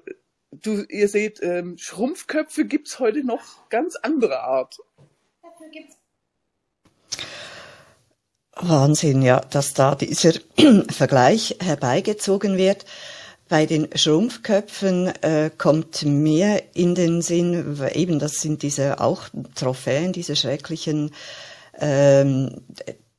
du, 0.51 0.83
ihr 0.89 1.09
seht, 1.09 1.41
ähm, 1.43 1.79
Schrumpfköpfe 1.79 2.65
gibt's 2.65 2.99
heute 2.99 3.25
noch 3.25 3.69
ganz 3.69 3.97
andere 3.97 4.41
Art. 4.41 4.79
Dafür 5.43 5.69
gibt's 5.71 5.97
Wahnsinn, 8.57 9.23
ja, 9.23 9.41
dass 9.51 9.75
da 9.75 9.95
dieser 9.95 10.33
Vergleich 10.89 11.57
herbeigezogen 11.61 12.57
wird. 12.57 12.85
Bei 13.49 13.65
den 13.65 13.89
Schrumpfköpfen 13.95 15.09
äh, 15.23 15.51
kommt 15.57 16.05
mir 16.05 16.63
in 16.75 16.97
den 16.97 17.23
Sinn, 17.23 17.79
eben 17.95 18.19
das 18.19 18.41
sind 18.41 18.63
diese 18.63 19.01
auch 19.01 19.29
Trophäen, 19.55 20.13
diese 20.13 20.35
schrecklichen, 20.35 21.13
ähm, 21.79 22.63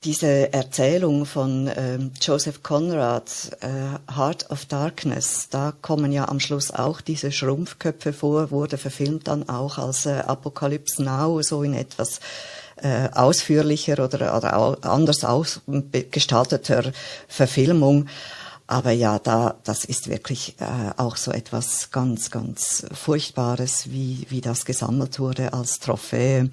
diese 0.03 0.51
Erzählung 0.51 1.25
von 1.25 1.71
ähm, 1.73 2.11
Joseph 2.21 2.61
Conrad, 2.61 3.31
äh, 3.61 4.13
Heart 4.13 4.51
of 4.51 4.65
Darkness, 4.65 5.47
da 5.49 5.73
kommen 5.81 6.11
ja 6.11 6.27
am 6.27 6.41
Schluss 6.41 6.71
auch 6.71 6.99
diese 6.99 7.31
Schrumpfköpfe 7.31 8.11
vor, 8.11 8.51
wurde 8.51 8.77
verfilmt 8.77 9.27
dann 9.29 9.47
auch 9.47 9.77
als 9.77 10.05
äh, 10.05 10.23
Apocalypse 10.25 11.01
Now, 11.03 11.41
so 11.41 11.63
in 11.63 11.73
etwas 11.73 12.19
äh, 12.81 13.09
ausführlicher 13.13 14.03
oder, 14.03 14.35
oder 14.37 14.83
anders 14.83 15.23
ausgestalteter 15.23 16.91
Verfilmung. 17.27 18.07
Aber 18.69 18.91
ja, 18.91 19.17
da, 19.17 19.55
das 19.63 19.85
ist 19.85 20.09
wirklich 20.09 20.55
äh, 20.59 20.91
auch 20.97 21.15
so 21.15 21.31
etwas 21.31 21.89
ganz, 21.89 22.31
ganz 22.31 22.85
Furchtbares, 22.91 23.89
wie, 23.91 24.27
wie 24.27 24.41
das 24.41 24.65
gesammelt 24.65 25.19
wurde 25.19 25.53
als 25.53 25.79
Trophäe. 25.79 26.49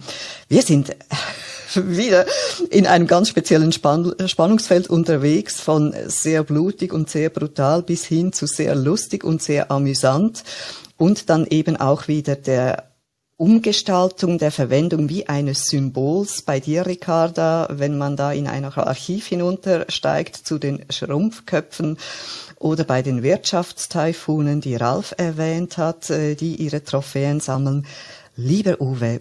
Wir 0.48 0.62
sind 0.62 0.94
wieder 1.74 2.24
in 2.70 2.86
einem 2.86 3.08
ganz 3.08 3.30
speziellen 3.30 3.72
Spann 3.72 4.14
Spannungsfeld 4.26 4.88
unterwegs, 4.88 5.60
von 5.60 5.92
sehr 6.06 6.44
blutig 6.44 6.92
und 6.92 7.10
sehr 7.10 7.30
brutal 7.30 7.82
bis 7.82 8.04
hin 8.04 8.32
zu 8.32 8.46
sehr 8.46 8.76
lustig 8.76 9.24
und 9.24 9.42
sehr 9.42 9.72
amüsant. 9.72 10.44
Und 10.96 11.28
dann 11.28 11.44
eben 11.48 11.76
auch 11.76 12.06
wieder 12.06 12.36
der 12.36 12.93
Umgestaltung 13.36 14.38
der 14.38 14.52
Verwendung 14.52 15.08
wie 15.08 15.26
eines 15.26 15.66
Symbols 15.66 16.42
bei 16.42 16.60
dir, 16.60 16.86
Ricarda, 16.86 17.68
wenn 17.70 17.98
man 17.98 18.16
da 18.16 18.32
in 18.32 18.46
ein 18.46 18.64
Archiv 18.64 19.26
hinuntersteigt 19.26 20.36
zu 20.36 20.58
den 20.58 20.84
Schrumpfköpfen 20.88 21.98
oder 22.60 22.84
bei 22.84 23.02
den 23.02 23.24
Wirtschaftstaifunen, 23.24 24.60
die 24.60 24.76
Ralf 24.76 25.14
erwähnt 25.18 25.78
hat, 25.78 26.10
äh, 26.10 26.36
die 26.36 26.54
ihre 26.56 26.84
Trophäen 26.84 27.40
sammeln. 27.40 27.86
Lieber 28.36 28.80
Uwe, 28.80 29.20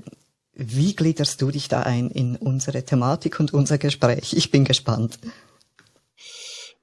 wie 0.53 0.95
gliederst 0.95 1.41
du 1.41 1.49
dich 1.49 1.67
da 1.67 1.81
ein 1.81 2.11
in 2.11 2.35
unsere 2.35 2.83
Thematik 2.83 3.39
und 3.39 3.51
unser 3.51 3.79
Gespräch? 3.79 4.33
Ich 4.33 4.51
bin 4.51 4.63
gespannt. 4.63 5.17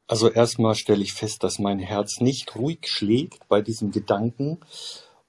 Also 0.09 0.29
erstmal 0.29 0.75
stelle 0.75 1.05
ich 1.05 1.13
fest, 1.13 1.45
dass 1.45 1.61
mein 1.61 1.79
Herz 1.79 2.21
nicht 2.21 2.57
ruhig 2.57 2.89
schlägt 2.89 3.47
bei 3.49 3.63
diesem 3.63 3.93
Gedanken, 3.93 4.59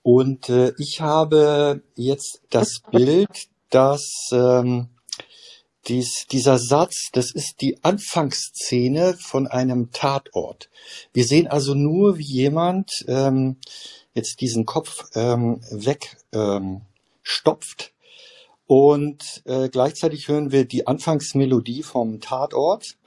und 0.04 0.50
äh, 0.50 0.74
ich 0.78 1.02
habe 1.02 1.84
jetzt 1.96 2.42
das 2.50 2.82
Bild, 2.92 3.48
dass 3.70 4.30
ähm, 4.32 4.90
dies, 5.88 6.26
dieser 6.32 6.60
Satz, 6.60 7.10
das 7.12 7.32
ist 7.32 7.62
die 7.62 7.84
Anfangsszene 7.84 9.18
von 9.20 9.48
einem 9.48 9.92
Tatort. 9.92 10.70
Wir 11.14 11.26
sehen 11.26 11.48
also 11.48 11.74
nur, 11.74 12.18
wie 12.18 12.24
jemand 12.24 13.04
ähm, 13.08 13.58
jetzt 14.14 14.42
diesen 14.42 14.66
Kopf 14.66 15.06
ähm, 15.16 15.62
wegstopft 15.72 16.26
ähm, 16.34 16.82
stopft. 17.24 17.94
und 18.68 19.42
äh, 19.46 19.70
gleichzeitig 19.70 20.28
hören 20.28 20.52
wir 20.52 20.66
die 20.66 20.88
Anfangsmelodie 20.88 21.84
vom 21.84 22.20
Tatort 22.20 22.98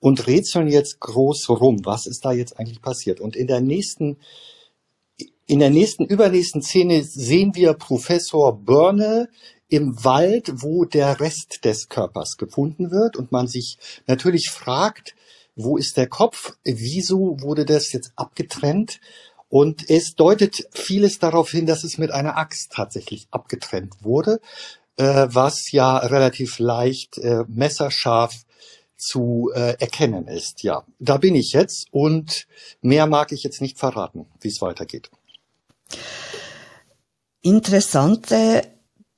und 0.00 0.26
rätseln 0.26 0.68
jetzt 0.68 1.00
groß 1.00 1.48
rum, 1.50 1.84
was 1.84 2.06
ist 2.06 2.24
da 2.24 2.32
jetzt 2.32 2.58
eigentlich 2.58 2.82
passiert. 2.82 3.20
Und 3.20 3.36
in 3.36 3.46
der 3.46 3.60
nächsten 3.60 4.18
in 5.52 5.58
der 5.58 5.68
nächsten, 5.68 6.06
übernächsten 6.06 6.62
Szene 6.62 7.04
sehen 7.04 7.54
wir 7.54 7.74
Professor 7.74 8.56
Börne 8.56 9.28
im 9.68 10.02
Wald, 10.02 10.50
wo 10.62 10.86
der 10.86 11.20
Rest 11.20 11.66
des 11.66 11.90
Körpers 11.90 12.38
gefunden 12.38 12.90
wird 12.90 13.18
und 13.18 13.32
man 13.32 13.46
sich 13.48 13.76
natürlich 14.06 14.48
fragt, 14.48 15.14
wo 15.54 15.76
ist 15.76 15.98
der 15.98 16.06
Kopf? 16.06 16.56
Wieso 16.64 17.36
wurde 17.42 17.66
das 17.66 17.92
jetzt 17.92 18.12
abgetrennt? 18.16 18.98
Und 19.50 19.90
es 19.90 20.14
deutet 20.14 20.68
vieles 20.72 21.18
darauf 21.18 21.50
hin, 21.50 21.66
dass 21.66 21.84
es 21.84 21.98
mit 21.98 22.12
einer 22.12 22.38
Axt 22.38 22.72
tatsächlich 22.72 23.28
abgetrennt 23.30 23.96
wurde, 24.00 24.40
äh, 24.96 25.26
was 25.28 25.70
ja 25.70 25.98
relativ 25.98 26.60
leicht 26.60 27.18
äh, 27.18 27.44
messerscharf 27.46 28.46
zu 28.96 29.50
äh, 29.54 29.78
erkennen 29.78 30.28
ist. 30.28 30.62
Ja, 30.62 30.86
da 30.98 31.18
bin 31.18 31.34
ich 31.34 31.52
jetzt 31.52 31.88
und 31.90 32.46
mehr 32.80 33.06
mag 33.06 33.32
ich 33.32 33.42
jetzt 33.42 33.60
nicht 33.60 33.78
verraten, 33.78 34.24
wie 34.40 34.48
es 34.48 34.62
weitergeht. 34.62 35.10
Interessante 37.42 38.62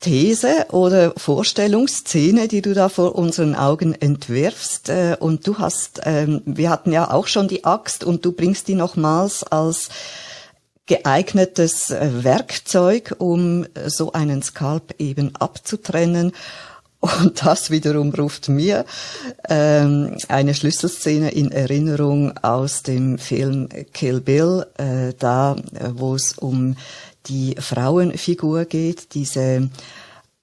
These 0.00 0.66
oder 0.70 1.14
Vorstellungsszene, 1.16 2.46
die 2.46 2.60
du 2.60 2.74
da 2.74 2.88
vor 2.88 3.14
unseren 3.14 3.54
Augen 3.54 3.94
entwirfst. 3.94 4.90
Äh, 4.90 5.16
und 5.18 5.46
du 5.46 5.58
hast, 5.58 6.02
ähm, 6.04 6.42
wir 6.44 6.70
hatten 6.70 6.92
ja 6.92 7.10
auch 7.10 7.26
schon 7.26 7.48
die 7.48 7.64
Axt 7.64 8.04
und 8.04 8.24
du 8.24 8.32
bringst 8.32 8.68
die 8.68 8.74
nochmals 8.74 9.44
als 9.44 9.88
geeignetes 10.87 11.88
Werkzeug, 11.88 13.14
um 13.18 13.66
so 13.87 14.12
einen 14.12 14.42
Skalp 14.42 14.94
eben 14.98 15.34
abzutrennen. 15.34 16.32
Und 17.04 17.44
das 17.44 17.70
wiederum 17.70 18.14
ruft 18.14 18.48
mir 18.48 18.86
ähm, 19.50 20.16
eine 20.28 20.54
Schlüsselszene 20.54 21.32
in 21.32 21.52
Erinnerung 21.52 22.34
aus 22.38 22.82
dem 22.82 23.18
Film 23.18 23.68
Kill 23.92 24.22
Bill, 24.22 24.64
äh, 24.78 25.12
da 25.18 25.54
äh, 25.74 25.90
wo 25.92 26.14
es 26.14 26.38
um 26.38 26.76
die 27.26 27.56
Frauenfigur 27.58 28.64
geht, 28.64 29.14
diese 29.14 29.68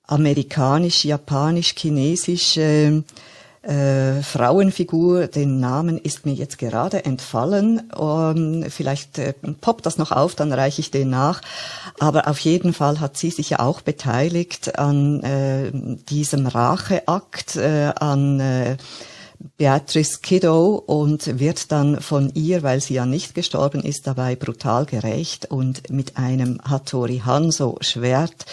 amerikanisch-japanisch-chinesische 0.05 3.03
äh, 3.63 4.23
Frauenfigur, 4.23 5.27
den 5.27 5.59
Namen 5.59 5.99
ist 5.99 6.25
mir 6.25 6.33
jetzt 6.33 6.57
gerade 6.57 7.05
entfallen. 7.05 7.91
Um, 7.91 8.63
vielleicht 8.69 9.19
äh, 9.19 9.33
poppt 9.61 9.85
das 9.85 9.97
noch 9.97 10.11
auf, 10.11 10.33
dann 10.33 10.51
reiche 10.51 10.81
ich 10.81 10.89
den 10.89 11.11
nach. 11.11 11.41
Aber 11.99 12.27
auf 12.27 12.39
jeden 12.39 12.73
Fall 12.73 12.99
hat 12.99 13.17
sie 13.17 13.29
sich 13.29 13.51
ja 13.51 13.59
auch 13.59 13.81
beteiligt 13.81 14.79
an 14.79 15.21
äh, 15.23 15.71
diesem 16.09 16.47
Racheakt, 16.47 17.55
äh, 17.55 17.91
an 17.95 18.39
äh, 18.39 18.77
Beatrice 19.57 20.19
Kiddo 20.21 20.75
und 20.75 21.39
wird 21.39 21.71
dann 21.71 22.01
von 22.01 22.31
ihr, 22.33 22.63
weil 22.63 22.81
sie 22.81 22.95
ja 22.95 23.05
nicht 23.05 23.35
gestorben 23.35 23.81
ist, 23.81 24.07
dabei 24.07 24.35
brutal 24.35 24.85
gerecht 24.85 25.51
und 25.51 25.89
mit 25.89 26.17
einem 26.17 26.59
Hattori 26.63 27.21
Hanzo 27.25 27.77
Schwert 27.81 28.45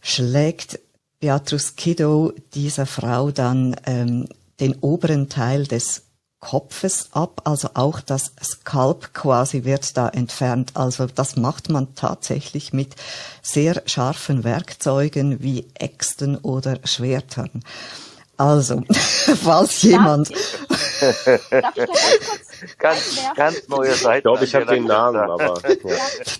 schlägt 0.00 0.78
Beatrice 1.20 1.74
Kiddo 1.76 2.32
dieser 2.54 2.86
Frau 2.86 3.30
dann 3.30 3.76
ähm, 3.86 4.26
den 4.58 4.74
oberen 4.80 5.28
Teil 5.28 5.66
des 5.66 6.02
Kopfes 6.40 7.10
ab, 7.12 7.42
also 7.44 7.68
auch 7.74 8.00
das 8.00 8.32
Skalp 8.42 9.12
quasi 9.12 9.64
wird 9.64 9.96
da 9.98 10.08
entfernt. 10.08 10.72
Also 10.74 11.06
das 11.06 11.36
macht 11.36 11.68
man 11.68 11.94
tatsächlich 11.94 12.72
mit 12.72 12.96
sehr 13.42 13.82
scharfen 13.84 14.42
Werkzeugen 14.42 15.42
wie 15.42 15.66
Äxten 15.74 16.38
oder 16.38 16.78
Schwertern. 16.84 17.62
Also, 18.40 18.82
falls 19.44 19.82
jemand. 19.82 20.30
Darf 20.30 21.26
ich, 21.26 21.50
darf 21.60 21.76
ich 21.76 22.78
ganz, 22.78 23.18
ganz 23.36 23.68
neue 23.68 23.92
Seite. 23.92 24.18
Ich 24.18 24.22
glaube, 24.22 24.44
ich 24.44 24.54
habe 24.54 24.66
den 24.66 24.84
Namen, 24.84 25.18
aber. 25.18 25.60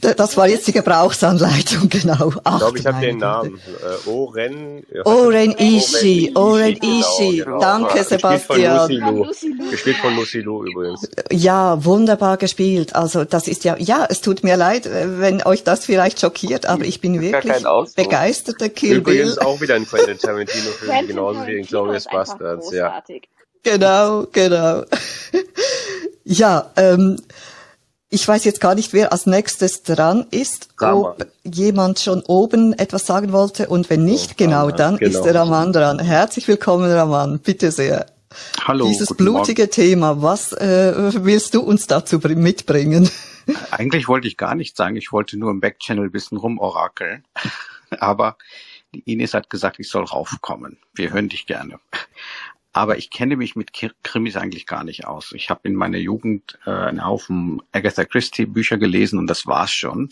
Ja. 0.03 0.15
Das 0.15 0.37
war 0.37 0.49
jetzt 0.49 0.67
die 0.67 0.73
Gebrauchsanleitung, 0.73 1.89
genau. 1.89 2.33
Ach, 2.45 2.55
ich 2.55 2.59
glaube, 2.59 2.79
ich 2.79 2.87
habe 2.87 3.01
den 3.01 3.19
Namen. 3.19 3.61
Äh, 4.07 4.09
Oren. 4.09 4.83
Oren 5.05 5.55
Ishii. 5.59 6.33
Oren 6.35 6.77
Ishii. 6.77 7.39
Genau, 7.39 7.45
genau. 7.45 7.61
Danke, 7.61 8.05
Sebastian. 8.05 9.27
Gespielt 9.71 9.97
von 9.97 10.17
Lucy 10.17 10.41
Lu 10.41 10.65
übrigens. 10.65 11.09
Ja, 11.31 11.83
wunderbar 11.85 12.37
gespielt. 12.37 12.95
Also, 12.95 13.25
das 13.25 13.49
ist 13.49 13.65
ja, 13.65 13.77
ja, 13.79 14.07
es 14.09 14.21
tut 14.21 14.45
mir 14.45 14.57
leid, 14.57 14.89
wenn 14.91 15.43
euch 15.43 15.65
das 15.65 15.85
vielleicht 15.85 16.21
schockiert, 16.21 16.67
aber 16.67 16.85
ich 16.85 17.01
bin 17.01 17.21
wirklich 17.21 17.65
begeisterter 17.97 18.69
Kill 18.69 19.01
Bill. 19.01 19.15
Übrigens 19.15 19.39
auch 19.39 19.61
wieder 19.61 19.75
ein 19.75 19.87
Quentin 19.87 20.19
Tarantino-Film, 20.19 21.07
genauso 21.07 21.47
wie 21.47 21.59
in 21.59 21.67
Glorious 21.91 22.05
Bastards, 22.07 22.73
ja. 22.73 23.03
Genau, 23.63 24.27
genau. 24.33 24.85
ja, 26.25 26.71
ähm, 26.77 27.17
ich 28.09 28.27
weiß 28.27 28.45
jetzt 28.45 28.61
gar 28.61 28.75
nicht, 28.75 28.93
wer 28.93 29.13
als 29.13 29.27
nächstes 29.27 29.83
dran 29.83 30.27
ist, 30.31 30.69
Raman. 30.79 31.05
ob 31.13 31.27
jemand 31.45 32.01
schon 32.01 32.23
oben 32.23 32.73
etwas 32.73 33.07
sagen 33.07 33.33
wollte 33.33 33.69
und 33.69 33.89
wenn 33.89 34.05
nicht, 34.05 34.33
oh, 34.33 34.35
genau, 34.37 34.63
Raman, 34.63 34.77
dann 34.77 34.97
genau. 34.97 35.11
ist 35.19 35.23
der 35.25 35.35
Raman 35.35 35.73
dran. 35.73 35.99
Herzlich 36.01 36.49
willkommen, 36.49 36.91
Raman, 36.91 37.39
bitte 37.39 37.71
sehr. 37.71 38.07
Hallo, 38.65 38.87
Dieses 38.87 39.09
blutige 39.15 39.63
Morgen. 39.63 39.73
Thema, 39.73 40.23
was 40.23 40.53
äh, 40.53 40.95
willst 41.25 41.55
du 41.55 41.61
uns 41.61 41.87
dazu 41.87 42.19
br- 42.21 42.35
mitbringen? 42.37 43.11
Eigentlich 43.71 44.09
wollte 44.09 44.29
ich 44.29 44.37
gar 44.37 44.55
nichts 44.55 44.77
sagen. 44.77 44.97
Ich 44.97 45.13
wollte 45.13 45.37
nur 45.37 45.51
im 45.51 45.61
Backchannel 45.61 46.05
ein 46.07 46.13
bisschen 46.13 46.39
rumorakeln. 46.39 47.25
Aber 47.99 48.37
Ines 48.93 49.35
hat 49.35 49.51
gesagt, 49.51 49.79
ich 49.79 49.89
soll 49.89 50.05
raufkommen. 50.05 50.79
Wir 50.95 51.13
hören 51.13 51.29
dich 51.29 51.47
gerne. 51.47 51.79
Aber 52.73 52.99
ich 52.99 53.11
kenne 53.11 53.37
mich 53.37 53.57
mit 53.57 53.73
Krimis 54.03 54.37
eigentlich 54.37 54.67
gar 54.67 54.85
nicht 54.85 55.05
aus. 55.07 55.33
Ich 55.33 55.51
habe 55.51 55.69
in 55.69 55.75
meiner 55.75 55.99
Jugend 55.99 56.59
äh, 56.67 56.71
einen 56.71 57.05
Haufen 57.05 57.61
Agatha 57.73 58.05
Christie 58.05 58.47
Bücher 58.47 58.79
gelesen 58.79 59.19
und 59.19 59.27
das 59.27 59.47
war's 59.47 59.73
schon. 59.73 60.11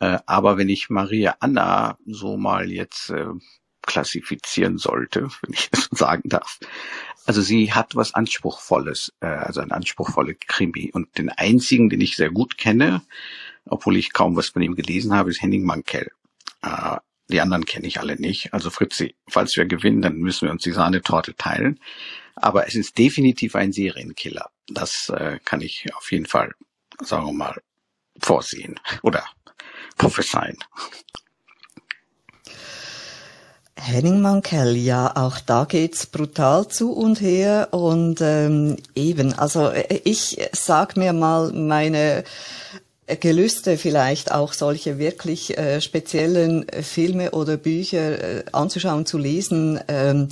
Äh, 0.00 0.18
aber 0.26 0.58
wenn 0.58 0.68
ich 0.68 0.90
Maria 0.90 1.36
Anna 1.40 1.96
so 2.04 2.36
mal 2.36 2.70
jetzt 2.70 3.10
äh, 3.10 3.26
klassifizieren 3.82 4.78
sollte, 4.78 5.28
wenn 5.42 5.54
ich 5.54 5.70
das 5.70 5.88
sagen 5.92 6.28
darf, 6.28 6.58
also 7.26 7.42
sie 7.42 7.72
hat 7.72 7.94
was 7.94 8.14
Anspruchsvolles, 8.14 9.12
äh, 9.20 9.26
also 9.26 9.60
ein 9.60 9.70
anspruchsvolle 9.70 10.34
Krimi. 10.34 10.90
Und 10.92 11.18
den 11.18 11.28
einzigen, 11.28 11.90
den 11.90 12.00
ich 12.00 12.16
sehr 12.16 12.30
gut 12.30 12.58
kenne, 12.58 13.02
obwohl 13.66 13.96
ich 13.96 14.12
kaum 14.12 14.34
was 14.34 14.48
von 14.48 14.62
ihm 14.62 14.74
gelesen 14.74 15.14
habe, 15.14 15.30
ist 15.30 15.42
Henning 15.42 15.64
Mankell. 15.64 16.10
Äh, 16.62 16.96
die 17.28 17.40
anderen 17.40 17.64
kenne 17.64 17.86
ich 17.86 18.00
alle 18.00 18.16
nicht. 18.16 18.54
Also 18.54 18.70
Fritzi, 18.70 19.14
falls 19.28 19.56
wir 19.56 19.66
gewinnen, 19.66 20.02
dann 20.02 20.16
müssen 20.16 20.46
wir 20.46 20.52
uns 20.52 20.62
die 20.62 20.72
Sahnetorte 20.72 21.34
teilen. 21.34 21.78
Aber 22.36 22.66
es 22.66 22.74
ist 22.74 22.96
definitiv 22.98 23.54
ein 23.54 23.72
Serienkiller. 23.72 24.50
Das 24.68 25.10
äh, 25.10 25.38
kann 25.44 25.60
ich 25.60 25.86
auf 25.94 26.10
jeden 26.10 26.26
Fall, 26.26 26.52
sagen 27.02 27.26
wir 27.26 27.32
mal, 27.32 27.60
vorsehen 28.18 28.80
oder 29.02 29.24
prophezeien. 29.96 30.56
Henning 33.80 34.20
Mankell, 34.20 34.76
ja, 34.76 35.14
auch 35.16 35.38
da 35.38 35.64
geht's 35.64 36.06
brutal 36.06 36.66
zu 36.68 36.92
und 36.92 37.20
her 37.20 37.68
und 37.70 38.20
ähm, 38.20 38.76
eben, 38.96 39.32
also 39.34 39.68
äh, 39.68 40.00
ich 40.04 40.36
sag 40.52 40.96
mir 40.96 41.12
mal 41.12 41.52
meine 41.52 42.24
Gelüste 43.16 43.78
vielleicht 43.78 44.32
auch 44.32 44.52
solche 44.52 44.98
wirklich 44.98 45.56
äh, 45.56 45.80
speziellen 45.80 46.68
äh, 46.68 46.82
Filme 46.82 47.30
oder 47.32 47.56
Bücher 47.56 48.38
äh, 48.38 48.44
anzuschauen, 48.52 49.06
zu 49.06 49.18
lesen, 49.18 49.80
ähm, 49.88 50.28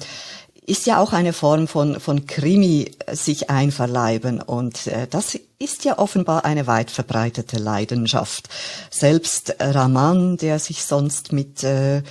ist 0.67 0.87
ja 0.87 0.99
auch 0.99 1.13
eine 1.13 1.33
Form 1.33 1.69
von, 1.69 2.01
von 2.01 2.27
Krimi 2.27 2.91
äh, 3.07 3.15
sich 3.15 3.51
einverleiben 3.51 4.43
und 4.43 4.89
äh, 4.89 5.07
das 5.09 5.39
ist 5.59 5.85
ja 5.85 5.99
offenbar 5.99 6.45
eine 6.45 6.67
weit 6.67 6.91
verbreitete 6.91 7.59
Leidenschaft. 7.59 8.49
Selbst 8.91 9.57
Raman, 9.59 10.37
der 10.37 10.59
sich 10.59 10.85
sonst 10.85 11.33
mit 11.33 11.63
äh, 11.65 12.03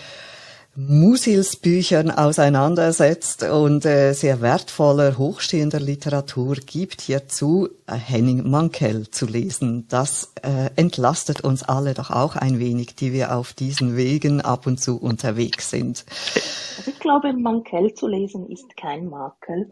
Musils 0.77 1.55
Büchern 1.55 2.11
auseinandersetzt 2.11 3.43
und 3.43 3.85
äh, 3.85 4.11
sehr 4.11 4.41
wertvoller, 4.41 5.17
hochstehender 5.17 5.79
Literatur 5.79 6.55
gibt 6.55 6.99
hierzu 6.99 7.69
äh, 7.87 7.93
Henning 7.93 8.49
Mankell 8.49 9.09
zu 9.09 9.25
lesen. 9.25 9.87
Das 9.87 10.33
äh, 10.41 10.71
entlastet 10.75 11.39
uns 11.39 11.63
alle 11.63 11.93
doch 11.93 12.11
auch 12.11 12.35
ein 12.35 12.59
wenig, 12.59 12.93
die 12.95 13.13
wir 13.13 13.37
auf 13.37 13.53
diesen 13.53 13.95
Wegen 13.95 14.41
ab 14.41 14.67
und 14.67 14.81
zu 14.81 15.01
unterwegs 15.01 15.69
sind. 15.69 16.03
Also 16.77 16.91
ich 16.91 16.99
glaube, 16.99 17.31
Mankell 17.31 17.93
zu 17.93 18.09
lesen 18.09 18.49
ist 18.49 18.75
kein 18.75 19.07
Makel. 19.09 19.71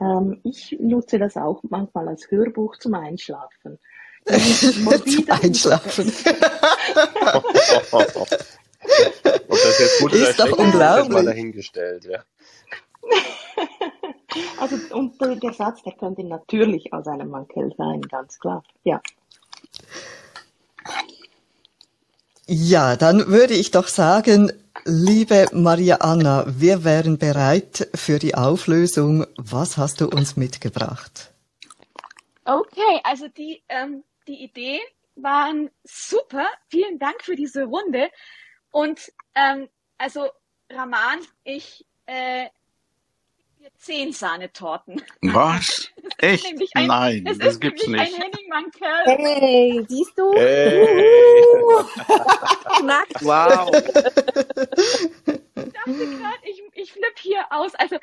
Ähm, 0.00 0.38
ich 0.44 0.76
nutze 0.78 1.18
das 1.18 1.36
auch 1.36 1.64
manchmal 1.68 2.06
als 2.06 2.30
Hörbuch 2.30 2.76
zum 2.76 2.94
Einschlafen. 2.94 3.80
Zum 4.26 5.28
Einschlafen. 5.28 6.12
Ob 9.48 9.58
das 9.62 9.78
jetzt 9.78 10.00
gut 10.00 10.12
oder 10.12 10.28
Ist 10.30 10.38
doch 10.38 10.46
schlecht 10.46 10.58
ist, 10.58 10.68
ist 10.68 10.80
mal 10.80 11.00
unglaublich. 11.00 11.24
dahingestellt, 11.24 12.04
ja. 12.04 12.24
Also, 14.58 14.76
und 14.94 15.20
der, 15.20 15.36
der 15.36 15.52
Satz, 15.52 15.82
der 15.82 15.94
könnte 15.94 16.22
natürlich 16.22 16.92
aus 16.92 17.06
einem 17.06 17.30
Mankell 17.30 17.72
sein, 17.76 18.02
ganz 18.02 18.38
klar. 18.38 18.62
Ja. 18.84 19.00
Ja, 22.46 22.96
dann 22.96 23.26
würde 23.28 23.54
ich 23.54 23.70
doch 23.70 23.88
sagen, 23.88 24.52
liebe 24.84 25.46
Maria 25.52 25.96
Anna, 25.96 26.44
wir 26.46 26.84
wären 26.84 27.18
bereit 27.18 27.88
für 27.94 28.18
die 28.18 28.34
Auflösung. 28.34 29.26
Was 29.36 29.76
hast 29.78 30.00
du 30.00 30.08
uns 30.08 30.36
mitgebracht? 30.36 31.32
Okay, 32.44 33.00
also 33.02 33.26
die, 33.28 33.62
ähm, 33.68 34.04
die 34.28 34.44
Ideen 34.44 34.82
waren 35.16 35.70
super. 35.82 36.46
Vielen 36.68 36.98
Dank 36.98 37.22
für 37.22 37.34
diese 37.34 37.64
Runde. 37.64 38.10
Und 38.76 39.10
ähm, 39.34 39.70
also 39.96 40.28
Raman, 40.70 41.20
ich 41.44 41.86
äh, 42.04 42.50
zehn 43.78 44.12
Sahnetorten. 44.12 45.02
Was? 45.22 45.88
Echt? 46.18 46.44
ein, 46.74 46.86
Nein, 46.86 47.26
es 47.26 47.38
das 47.38 47.54
ist 47.54 47.60
gibt's 47.62 47.86
nicht. 47.86 47.98
ein 47.98 48.12
Henning 48.12 48.48
Mankell. 48.50 49.04
Hey, 49.06 49.86
siehst 49.88 50.12
du? 50.18 50.30
Hey. 50.34 50.76
Wow. 53.22 53.70
Ich 53.74 55.72
dachte 55.72 56.06
gerade, 56.06 56.42
ich, 56.44 56.62
ich 56.74 56.92
flipp 56.92 57.18
hier 57.18 57.46
aus. 57.50 57.74
Also 57.76 57.96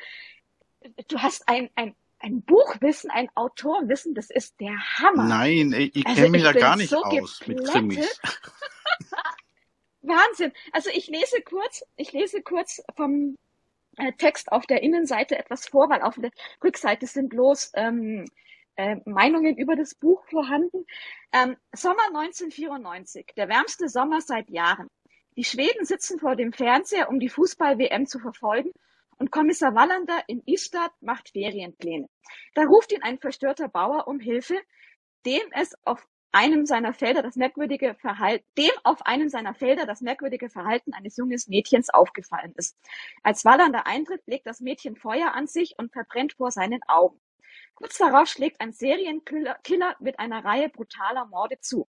du 1.06 1.18
hast 1.20 1.48
ein, 1.48 1.70
ein, 1.76 1.94
ein 2.18 2.42
Buchwissen, 2.42 3.12
ein 3.12 3.28
Autorwissen, 3.36 4.16
das 4.16 4.28
ist 4.28 4.58
der 4.58 4.76
Hammer. 4.98 5.22
Nein, 5.22 5.72
ich, 5.72 5.94
ich 5.94 6.04
Also 6.04 6.16
kenne 6.16 6.30
mich 6.30 6.42
ich 6.42 6.48
da 6.48 6.52
gar 6.52 6.74
nicht 6.74 6.90
so 6.90 7.00
aus 7.04 7.40
mit 7.46 7.58
geplättet. 7.58 7.70
Krimis. 7.72 8.20
Wahnsinn. 10.06 10.52
Also 10.72 10.90
ich 10.90 11.08
lese 11.08 11.40
kurz, 11.42 11.84
ich 11.96 12.12
lese 12.12 12.42
kurz 12.42 12.82
vom 12.96 13.36
äh, 13.96 14.12
Text 14.12 14.52
auf 14.52 14.66
der 14.66 14.82
Innenseite 14.82 15.38
etwas 15.38 15.66
vor, 15.68 15.88
weil 15.88 16.02
auf 16.02 16.16
der 16.16 16.30
Rückseite 16.62 17.06
sind 17.06 17.30
bloß 17.30 17.72
ähm, 17.74 18.24
äh, 18.76 18.96
Meinungen 19.04 19.56
über 19.56 19.76
das 19.76 19.94
Buch 19.94 20.24
vorhanden. 20.26 20.86
Ähm, 21.32 21.56
Sommer 21.74 22.06
1994, 22.08 23.32
der 23.36 23.48
wärmste 23.48 23.88
Sommer 23.88 24.20
seit 24.20 24.50
Jahren. 24.50 24.88
Die 25.36 25.44
Schweden 25.44 25.84
sitzen 25.84 26.18
vor 26.18 26.36
dem 26.36 26.52
Fernseher, 26.52 27.08
um 27.08 27.18
die 27.18 27.28
Fußball-WM 27.28 28.06
zu 28.06 28.18
verfolgen, 28.18 28.70
und 29.16 29.30
Kommissar 29.30 29.74
Wallander 29.74 30.22
in 30.26 30.42
Istad 30.44 30.90
macht 31.00 31.30
Ferienpläne. 31.30 32.08
Da 32.54 32.62
ruft 32.64 32.92
ihn 32.92 33.02
ein 33.02 33.18
verstörter 33.18 33.68
Bauer 33.68 34.08
um 34.08 34.18
Hilfe, 34.18 34.60
dem 35.24 35.42
es 35.52 35.72
auf 35.84 36.06
einem 36.34 36.66
seiner 36.66 36.92
Felder 36.92 37.22
das 37.22 37.36
merkwürdige 37.36 37.94
Verhalten, 37.94 38.44
dem 38.58 38.72
auf 38.82 39.06
einem 39.06 39.28
seiner 39.28 39.54
Felder 39.54 39.86
das 39.86 40.00
merkwürdige 40.00 40.50
Verhalten 40.50 40.92
eines 40.92 41.16
jungen 41.16 41.38
Mädchens 41.46 41.90
aufgefallen 41.90 42.52
ist. 42.56 42.76
Als 43.22 43.44
Wallander 43.44 43.86
eintritt, 43.86 44.22
legt 44.26 44.46
das 44.46 44.60
Mädchen 44.60 44.96
Feuer 44.96 45.32
an 45.32 45.46
sich 45.46 45.74
und 45.78 45.92
verbrennt 45.92 46.32
vor 46.32 46.50
seinen 46.50 46.82
Augen. 46.88 47.20
Kurz 47.74 47.98
darauf 47.98 48.28
schlägt 48.28 48.60
ein 48.60 48.72
Serienkiller 48.72 49.58
Killer 49.62 49.94
mit 50.00 50.18
einer 50.18 50.44
Reihe 50.44 50.68
brutaler 50.68 51.26
Morde 51.26 51.60
zu. 51.60 51.88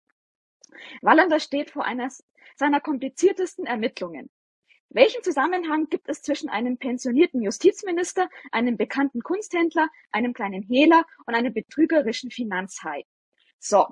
Wallander 1.03 1.38
steht 1.38 1.70
vor 1.70 1.85
einer 1.85 2.09
seiner 2.57 2.81
kompliziertesten 2.81 3.66
Ermittlungen. 3.66 4.31
Welchen 4.88 5.22
Zusammenhang 5.22 5.88
gibt 5.88 6.09
es 6.09 6.22
zwischen 6.22 6.48
einem 6.48 6.79
pensionierten 6.79 7.42
Justizminister, 7.42 8.29
einem 8.53 8.76
bekannten 8.79 9.22
Kunsthändler, 9.22 9.88
einem 10.11 10.33
kleinen 10.33 10.62
Hehler 10.62 11.05
und 11.26 11.35
einem 11.35 11.53
betrügerischen 11.53 12.31
Finanzhai? 12.31 13.05
So, 13.59 13.87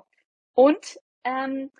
und 0.59 0.99
ähm, 1.23 1.71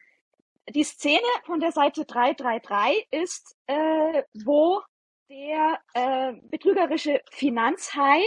die 0.70 0.86
Szene 0.86 1.28
von 1.44 1.60
der 1.60 1.74
Seite 1.74 2.06
333 2.06 3.08
ist, 3.12 3.58
äh, 3.68 4.24
wo 4.46 4.82
der 5.30 5.80
äh, 5.94 6.34
betrügerische 6.44 7.22
Finanzhai 7.30 8.22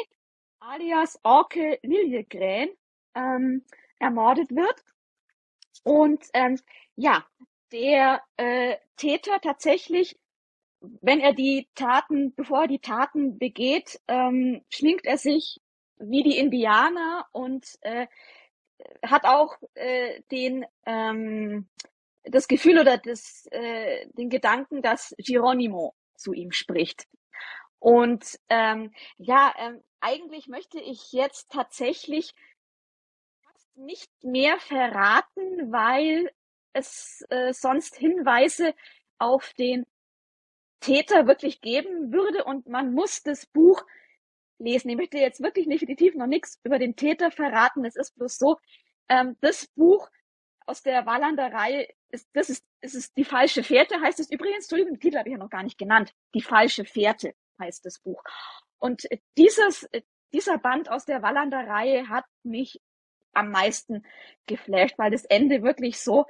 alias 0.60 1.18
Orke 1.22 1.78
Liljegren 1.82 2.68
ähm, 3.14 3.64
ermordet 3.98 4.50
wird. 4.50 4.84
Und 5.84 6.22
ähm, 6.34 6.60
ja, 6.96 7.24
der 7.72 8.20
äh, 8.36 8.76
Täter 8.98 9.40
tatsächlich, 9.40 10.18
wenn 10.80 11.20
er 11.20 11.32
die 11.32 11.66
Taten, 11.74 12.34
bevor 12.34 12.62
er 12.62 12.68
die 12.68 12.80
Taten 12.80 13.38
begeht, 13.38 14.02
ähm, 14.06 14.62
schminkt 14.68 15.06
er 15.06 15.16
sich 15.16 15.62
wie 15.96 16.22
die 16.22 16.36
Indianer 16.36 17.26
und 17.32 17.66
äh, 17.80 18.06
hat 19.04 19.24
auch 19.24 19.56
äh, 19.74 20.20
den 20.30 20.64
ähm, 20.86 21.68
das 22.24 22.48
Gefühl 22.48 22.78
oder 22.78 22.98
das, 22.98 23.46
äh, 23.50 24.06
den 24.12 24.30
Gedanken, 24.30 24.82
dass 24.82 25.14
Geronimo 25.18 25.94
zu 26.14 26.32
ihm 26.32 26.52
spricht. 26.52 27.06
Und 27.78 28.38
ähm, 28.48 28.92
ja, 29.18 29.52
ähm, 29.58 29.82
eigentlich 30.00 30.46
möchte 30.46 30.80
ich 30.80 31.12
jetzt 31.12 31.50
tatsächlich 31.50 32.32
nicht 33.74 34.10
mehr 34.22 34.58
verraten, 34.60 35.72
weil 35.72 36.30
es 36.72 37.24
äh, 37.30 37.52
sonst 37.52 37.96
Hinweise 37.96 38.74
auf 39.18 39.52
den 39.54 39.84
Täter 40.80 41.26
wirklich 41.26 41.60
geben 41.60 42.12
würde 42.12 42.44
und 42.44 42.66
man 42.66 42.92
muss 42.92 43.22
das 43.22 43.46
Buch 43.46 43.84
lesen. 44.58 44.88
Ich 44.90 44.96
möchte 44.96 45.18
jetzt 45.18 45.42
wirklich 45.42 45.68
definitiv 45.68 46.14
noch 46.14 46.26
nichts 46.26 46.60
über 46.64 46.78
den 46.78 46.96
Täter 46.96 47.30
verraten. 47.30 47.84
Es 47.84 47.96
ist 47.96 48.14
bloß 48.16 48.36
so, 48.36 48.58
ähm, 49.12 49.36
das 49.40 49.66
Buch 49.76 50.08
aus 50.66 50.82
der 50.82 51.04
Wallander-Reihe 51.04 51.86
ist, 52.08 52.28
das 52.32 52.48
ist, 52.48 52.64
ist 52.80 52.94
es 52.94 53.12
die 53.12 53.24
falsche 53.24 53.62
Fährte, 53.62 54.00
heißt 54.00 54.20
es 54.20 54.30
übrigens. 54.30 54.64
Entschuldigung, 54.64 54.94
den 54.94 55.00
Titel 55.00 55.18
habe 55.18 55.28
ich 55.28 55.32
ja 55.32 55.38
noch 55.38 55.50
gar 55.50 55.62
nicht 55.62 55.78
genannt. 55.78 56.14
Die 56.34 56.40
falsche 56.40 56.84
Fährte 56.84 57.34
heißt 57.58 57.84
das 57.84 57.98
Buch. 57.98 58.22
Und 58.78 59.06
dieses, 59.36 59.88
dieser 60.32 60.58
Band 60.58 60.90
aus 60.90 61.04
der 61.04 61.22
Wallander 61.22 61.66
Reihe 61.66 62.08
hat 62.08 62.24
mich 62.42 62.80
am 63.34 63.50
meisten 63.50 64.04
geflasht, 64.46 64.98
weil 64.98 65.10
das 65.10 65.24
Ende 65.24 65.62
wirklich 65.62 66.00
so 66.00 66.26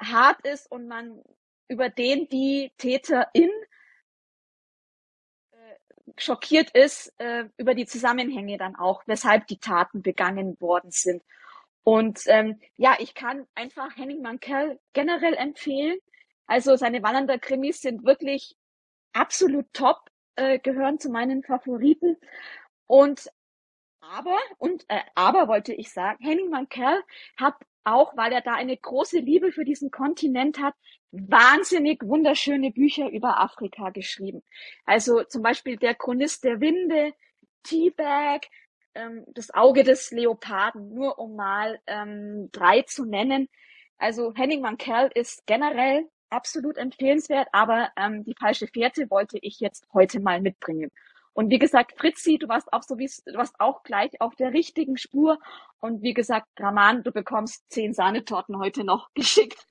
hart 0.00 0.46
ist 0.46 0.70
und 0.70 0.88
man 0.88 1.22
über 1.68 1.88
den 1.88 2.28
die 2.28 2.72
Täterin 2.78 3.50
äh, 5.52 5.76
schockiert 6.16 6.70
ist 6.70 7.12
äh, 7.18 7.44
über 7.56 7.74
die 7.74 7.86
Zusammenhänge 7.86 8.58
dann 8.58 8.76
auch, 8.76 9.02
weshalb 9.06 9.46
die 9.46 9.58
Taten 9.58 10.02
begangen 10.02 10.60
worden 10.60 10.90
sind. 10.90 11.22
Und 11.86 12.22
ähm, 12.26 12.58
ja, 12.76 12.96
ich 12.98 13.14
kann 13.14 13.46
einfach 13.54 13.96
Henning 13.96 14.20
Mankell 14.20 14.80
generell 14.92 15.34
empfehlen. 15.34 15.96
Also 16.48 16.74
seine 16.74 17.00
Wallander-Krimis 17.00 17.80
sind 17.80 18.04
wirklich 18.04 18.56
absolut 19.12 19.66
top, 19.72 20.10
äh, 20.34 20.58
gehören 20.58 20.98
zu 20.98 21.10
meinen 21.10 21.44
Favoriten. 21.44 22.16
Und 22.88 23.30
aber, 24.00 24.36
und 24.58 24.84
äh, 24.88 24.98
aber 25.14 25.46
wollte 25.46 25.74
ich 25.74 25.92
sagen, 25.92 26.24
Henning 26.24 26.50
Mankell 26.50 27.04
hat 27.36 27.54
auch, 27.84 28.16
weil 28.16 28.32
er 28.32 28.40
da 28.40 28.54
eine 28.54 28.76
große 28.76 29.20
Liebe 29.20 29.52
für 29.52 29.64
diesen 29.64 29.92
Kontinent 29.92 30.58
hat, 30.58 30.74
wahnsinnig 31.12 32.02
wunderschöne 32.02 32.72
Bücher 32.72 33.08
über 33.10 33.38
Afrika 33.38 33.90
geschrieben. 33.90 34.42
Also 34.86 35.22
zum 35.22 35.42
Beispiel 35.42 35.76
Der 35.76 35.94
Chronist 35.94 36.42
der 36.42 36.60
Winde, 36.60 37.14
Teabag, 37.62 38.48
ähm, 38.96 39.24
Das 39.28 39.52
Auge 39.54 39.84
des 39.84 40.10
Leoparden, 40.10 40.92
nur 40.94 41.18
um 41.18 41.36
mal 41.36 41.78
ähm, 41.86 42.48
drei 42.52 42.82
zu 42.82 43.04
nennen. 43.04 43.48
Also 43.98 44.32
Henning 44.34 44.60
Mankell 44.60 45.10
ist 45.14 45.46
generell 45.46 46.08
absolut 46.30 46.76
empfehlenswert, 46.76 47.48
aber 47.52 47.90
ähm, 47.96 48.24
die 48.24 48.34
falsche 48.38 48.66
Fährte 48.66 49.10
wollte 49.10 49.38
ich 49.40 49.60
jetzt 49.60 49.86
heute 49.92 50.20
mal 50.20 50.40
mitbringen. 50.40 50.90
Und 51.32 51.50
wie 51.50 51.58
gesagt, 51.58 51.98
Fritzi, 51.98 52.38
du 52.38 52.48
warst 52.48 52.72
auch 52.72 52.82
so 52.82 52.98
wie 52.98 53.10
du 53.26 53.34
warst 53.34 53.54
auch 53.58 53.82
gleich 53.82 54.20
auf 54.20 54.34
der 54.36 54.54
richtigen 54.54 54.96
Spur. 54.96 55.38
Und 55.80 56.02
wie 56.02 56.14
gesagt, 56.14 56.46
Raman, 56.58 57.02
du 57.02 57.12
bekommst 57.12 57.70
zehn 57.70 57.92
Sahnetorten 57.92 58.58
heute 58.58 58.84
noch 58.84 59.10
geschickt. 59.14 59.66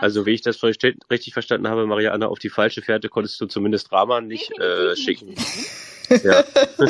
Also 0.00 0.24
wie 0.26 0.32
ich 0.32 0.42
das 0.42 0.62
richtig 0.62 1.32
verstanden 1.32 1.68
habe, 1.68 1.86
Marianne, 1.86 2.28
auf 2.28 2.38
die 2.38 2.48
falsche 2.48 2.82
Fährte 2.82 3.08
konntest 3.08 3.40
du 3.40 3.46
zumindest 3.46 3.90
Raman 3.90 4.26
nicht 4.26 4.56
äh, 4.58 4.94
schicken. 4.96 5.30
Nicht. 5.30 6.01
Ja. 6.22 6.44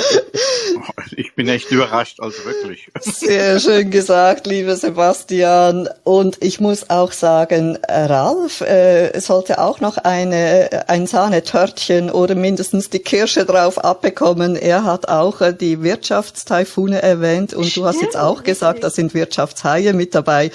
Ich 1.17 1.35
bin 1.35 1.49
echt 1.49 1.71
überrascht, 1.71 2.21
also 2.21 2.45
wirklich. 2.45 2.89
Sehr 3.01 3.61
schön 3.61 3.91
gesagt, 3.91 4.47
lieber 4.47 4.77
Sebastian. 4.77 5.89
Und 6.05 6.39
ich 6.41 6.61
muss 6.61 6.89
auch 6.91 7.13
sagen, 7.13 7.79
Ralf 7.89 8.61
äh, 8.63 9.19
sollte 9.21 9.59
auch 9.61 9.81
noch 9.81 9.99
eine, 9.99 10.85
ein 10.89 11.07
Sahnetörtchen 11.07 12.11
oder 12.11 12.35
mindestens 12.35 12.91
die 12.91 13.01
Kirsche 13.01 13.45
drauf 13.45 13.83
abbekommen. 13.85 14.57
Er 14.57 14.85
hat 14.85 15.09
auch 15.09 15.41
äh, 15.41 15.53
die 15.53 15.83
Wirtschaftstaifune 15.83 17.03
erwähnt 17.03 17.55
und 17.55 17.77
du 17.77 17.85
hast 17.85 18.01
jetzt 18.01 18.17
auch 18.17 18.43
gesagt, 18.43 18.83
da 18.83 18.91
sind 18.91 19.15
Wirtschaftshaie 19.15 19.93
mit 19.93 20.15
dabei. 20.15 20.51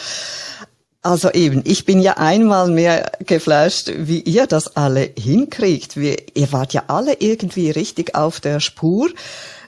Also 1.08 1.32
eben, 1.32 1.62
ich 1.64 1.86
bin 1.86 2.02
ja 2.02 2.18
einmal 2.18 2.70
mehr 2.70 3.14
geflasht, 3.26 3.90
wie 3.96 4.20
ihr 4.20 4.46
das 4.46 4.76
alle 4.76 5.10
hinkriegt. 5.18 5.96
Wir, 5.96 6.18
ihr 6.34 6.52
wart 6.52 6.74
ja 6.74 6.84
alle 6.88 7.14
irgendwie 7.14 7.72
richtig 7.72 8.14
auf 8.14 8.42
der 8.42 8.60
Spur. 8.60 9.08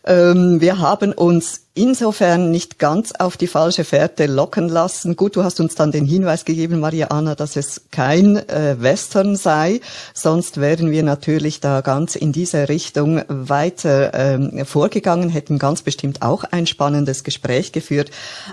Ähm, 0.04 0.60
wir 0.60 0.80
haben 0.80 1.14
uns 1.14 1.69
insofern 1.80 2.52
nicht 2.52 2.78
ganz 2.78 3.14
auf 3.14 3.38
die 3.38 3.48
falsche 3.48 3.86
Fährte 3.86 4.26
locken 4.26 4.68
lassen. 4.68 5.16
Gut, 5.16 5.38
du 5.38 5.46
hast 5.46 5.62
uns 5.62 5.76
dann 5.76 5.94
den 5.94 6.06
Hinweis 6.06 6.44
gegeben, 6.44 6.82
Maria 6.82 7.08
Anna, 7.08 7.36
dass 7.36 7.56
es 7.56 7.84
kein 7.90 8.36
äh, 8.50 8.76
Western 8.80 9.38
sei. 9.38 9.80
Sonst 10.14 10.60
wären 10.60 10.92
wir 10.92 11.04
natürlich 11.04 11.62
da 11.62 11.80
ganz 11.80 12.18
in 12.18 12.34
diese 12.34 12.68
Richtung 12.68 13.22
weiter 13.30 14.14
ähm, 14.14 14.66
vorgegangen, 14.66 15.30
hätten 15.30 15.58
ganz 15.58 15.82
bestimmt 15.82 16.22
auch 16.22 16.44
ein 16.44 16.68
spannendes 16.68 17.24
Gespräch 17.24 17.72
geführt. 17.72 18.12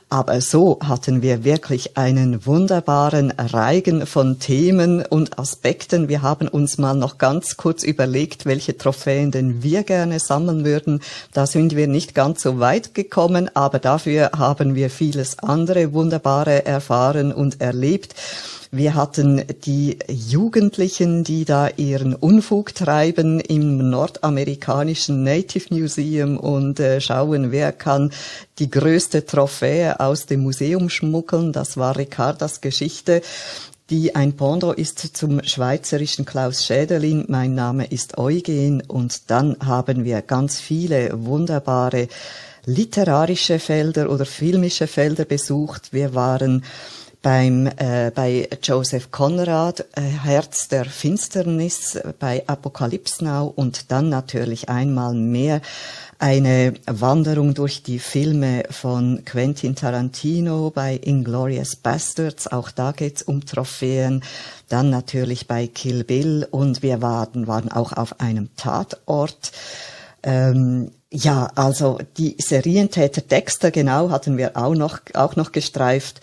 Aber 0.08 0.40
so 0.40 0.78
hatten 0.84 1.20
wir 1.20 1.42
wirklich 1.42 1.96
einen 1.96 2.46
wunderbaren 2.46 3.32
Reigen 3.32 4.06
von 4.06 4.38
Themen 4.38 5.04
und 5.04 5.40
Aspekten. 5.40 6.08
Wir 6.08 6.22
haben 6.22 6.46
uns 6.46 6.78
mal 6.78 6.94
noch 6.94 7.18
ganz 7.18 7.56
kurz 7.56 7.82
überlegt, 7.82 8.46
welche 8.46 8.78
Trophäen 8.78 9.32
denn 9.32 9.64
wir 9.64 9.82
gerne 9.82 10.20
sammeln 10.20 10.64
würden. 10.64 11.00
Da 11.32 11.48
sind 11.48 11.74
wir 11.74 11.88
nicht 11.88 12.14
ganz 12.14 12.42
so 12.42 12.60
weit 12.60 12.94
gekommen 12.94 13.15
gekommen, 13.16 13.50
aber 13.54 13.78
dafür 13.78 14.32
haben 14.36 14.74
wir 14.74 14.90
vieles 14.90 15.38
andere 15.38 15.94
Wunderbare 15.94 16.66
erfahren 16.66 17.32
und 17.32 17.62
erlebt. 17.62 18.14
Wir 18.70 18.94
hatten 18.94 19.42
die 19.64 19.98
Jugendlichen, 20.06 21.24
die 21.24 21.46
da 21.46 21.70
ihren 21.78 22.14
Unfug 22.14 22.74
treiben 22.74 23.40
im 23.40 23.88
nordamerikanischen 23.88 25.24
Native 25.24 25.74
Museum 25.74 26.36
und 26.36 26.78
äh, 26.78 27.00
schauen, 27.00 27.52
wer 27.52 27.72
kann 27.72 28.12
die 28.58 28.68
größte 28.70 29.24
Trophäe 29.24 29.98
aus 29.98 30.26
dem 30.26 30.42
Museum 30.42 30.90
schmuggeln. 30.90 31.54
Das 31.54 31.78
war 31.78 31.96
Ricardas 31.96 32.60
Geschichte 32.60 33.22
die 33.88 34.16
ein 34.16 34.32
Pendant 34.32 34.76
ist 34.76 35.16
zum 35.16 35.44
schweizerischen 35.44 36.24
Klaus 36.24 36.64
Schäderlin. 36.64 37.24
Mein 37.28 37.54
Name 37.54 37.86
ist 37.86 38.18
Eugen 38.18 38.82
und 38.88 39.30
dann 39.30 39.56
haben 39.64 40.04
wir 40.04 40.22
ganz 40.22 40.58
viele 40.58 41.24
wunderbare 41.24 42.08
literarische 42.66 43.58
Felder 43.58 44.10
oder 44.10 44.26
filmische 44.26 44.86
Felder 44.86 45.24
besucht. 45.24 45.92
Wir 45.92 46.14
waren 46.14 46.64
beim, 47.22 47.66
äh, 47.66 48.12
bei 48.14 48.48
Joseph 48.62 49.10
Conrad, 49.10 49.80
äh, 49.96 50.00
Herz 50.00 50.68
der 50.68 50.84
Finsternis, 50.84 51.98
bei 52.20 52.44
Apocalypse 52.46 53.24
Now 53.24 53.52
und 53.56 53.90
dann 53.90 54.08
natürlich 54.08 54.68
einmal 54.68 55.14
mehr 55.14 55.60
eine 56.18 56.74
Wanderung 56.86 57.52
durch 57.54 57.82
die 57.82 57.98
Filme 57.98 58.62
von 58.70 59.24
Quentin 59.24 59.74
Tarantino 59.74 60.70
bei 60.70 60.94
Inglorious 60.94 61.76
Bastards, 61.76 62.46
auch 62.46 62.70
da 62.70 62.92
geht's 62.92 63.22
um 63.22 63.44
Trophäen, 63.44 64.22
dann 64.68 64.90
natürlich 64.90 65.46
bei 65.46 65.66
Kill 65.66 66.04
Bill 66.04 66.46
und 66.50 66.82
wir 66.82 67.02
waren, 67.02 67.46
waren 67.46 67.70
auch 67.70 67.92
auf 67.92 68.20
einem 68.20 68.48
Tatort. 68.56 69.52
Ähm, 70.22 70.90
ja, 71.12 71.50
also 71.54 71.98
die 72.16 72.36
Serientäter 72.38 73.20
Dexter, 73.20 73.70
genau, 73.70 74.10
hatten 74.10 74.36
wir 74.36 74.56
auch 74.56 74.74
noch, 74.74 75.00
auch 75.14 75.36
noch 75.36 75.52
gestreift. 75.52 76.20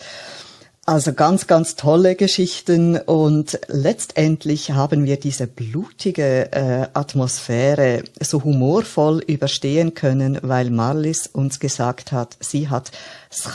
Also 0.86 1.14
ganz, 1.14 1.46
ganz 1.46 1.76
tolle 1.76 2.14
Geschichten 2.14 2.98
und 2.98 3.58
letztendlich 3.68 4.72
haben 4.72 5.06
wir 5.06 5.18
diese 5.18 5.46
blutige 5.46 6.52
äh, 6.52 6.88
Atmosphäre 6.92 8.04
so 8.20 8.44
humorvoll 8.44 9.22
überstehen 9.26 9.94
können, 9.94 10.38
weil 10.42 10.68
Marlis 10.68 11.26
uns 11.26 11.58
gesagt 11.58 12.12
hat, 12.12 12.36
sie 12.40 12.68
hat 12.68 12.90
das 13.30 13.48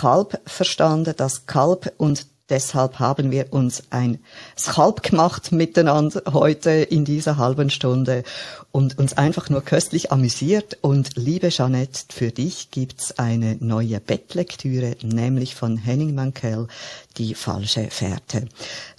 verstanden, 0.48 1.14
das 1.16 1.46
Kalb 1.46 1.94
und 1.98 2.26
Deshalb 2.50 3.00
haben 3.00 3.32
wir 3.32 3.54
uns 3.54 3.84
ein 3.92 4.20
Schalb 4.58 5.04
gemacht 5.04 5.52
miteinander 5.52 6.22
heute 6.34 6.72
in 6.72 7.06
dieser 7.06 7.38
halben 7.38 7.70
Stunde 7.70 8.24
und 8.72 8.98
uns 8.98 9.18
einfach 9.18 9.50
nur 9.50 9.62
köstlich 9.62 10.12
amüsiert. 10.12 10.78
Und 10.82 11.16
liebe 11.16 11.50
Jeanette, 11.50 12.02
für 12.10 12.32
dich 12.32 12.72
gibt's 12.72 13.18
eine 13.20 13.58
neue 13.60 14.00
Bettlektüre, 14.00 14.96
nämlich 15.02 15.56
von 15.56 15.78
Henning 15.78 16.16
Mankell, 16.16 16.68
Die 17.18 17.36
falsche 17.36 17.90
Fährte. 17.90 18.48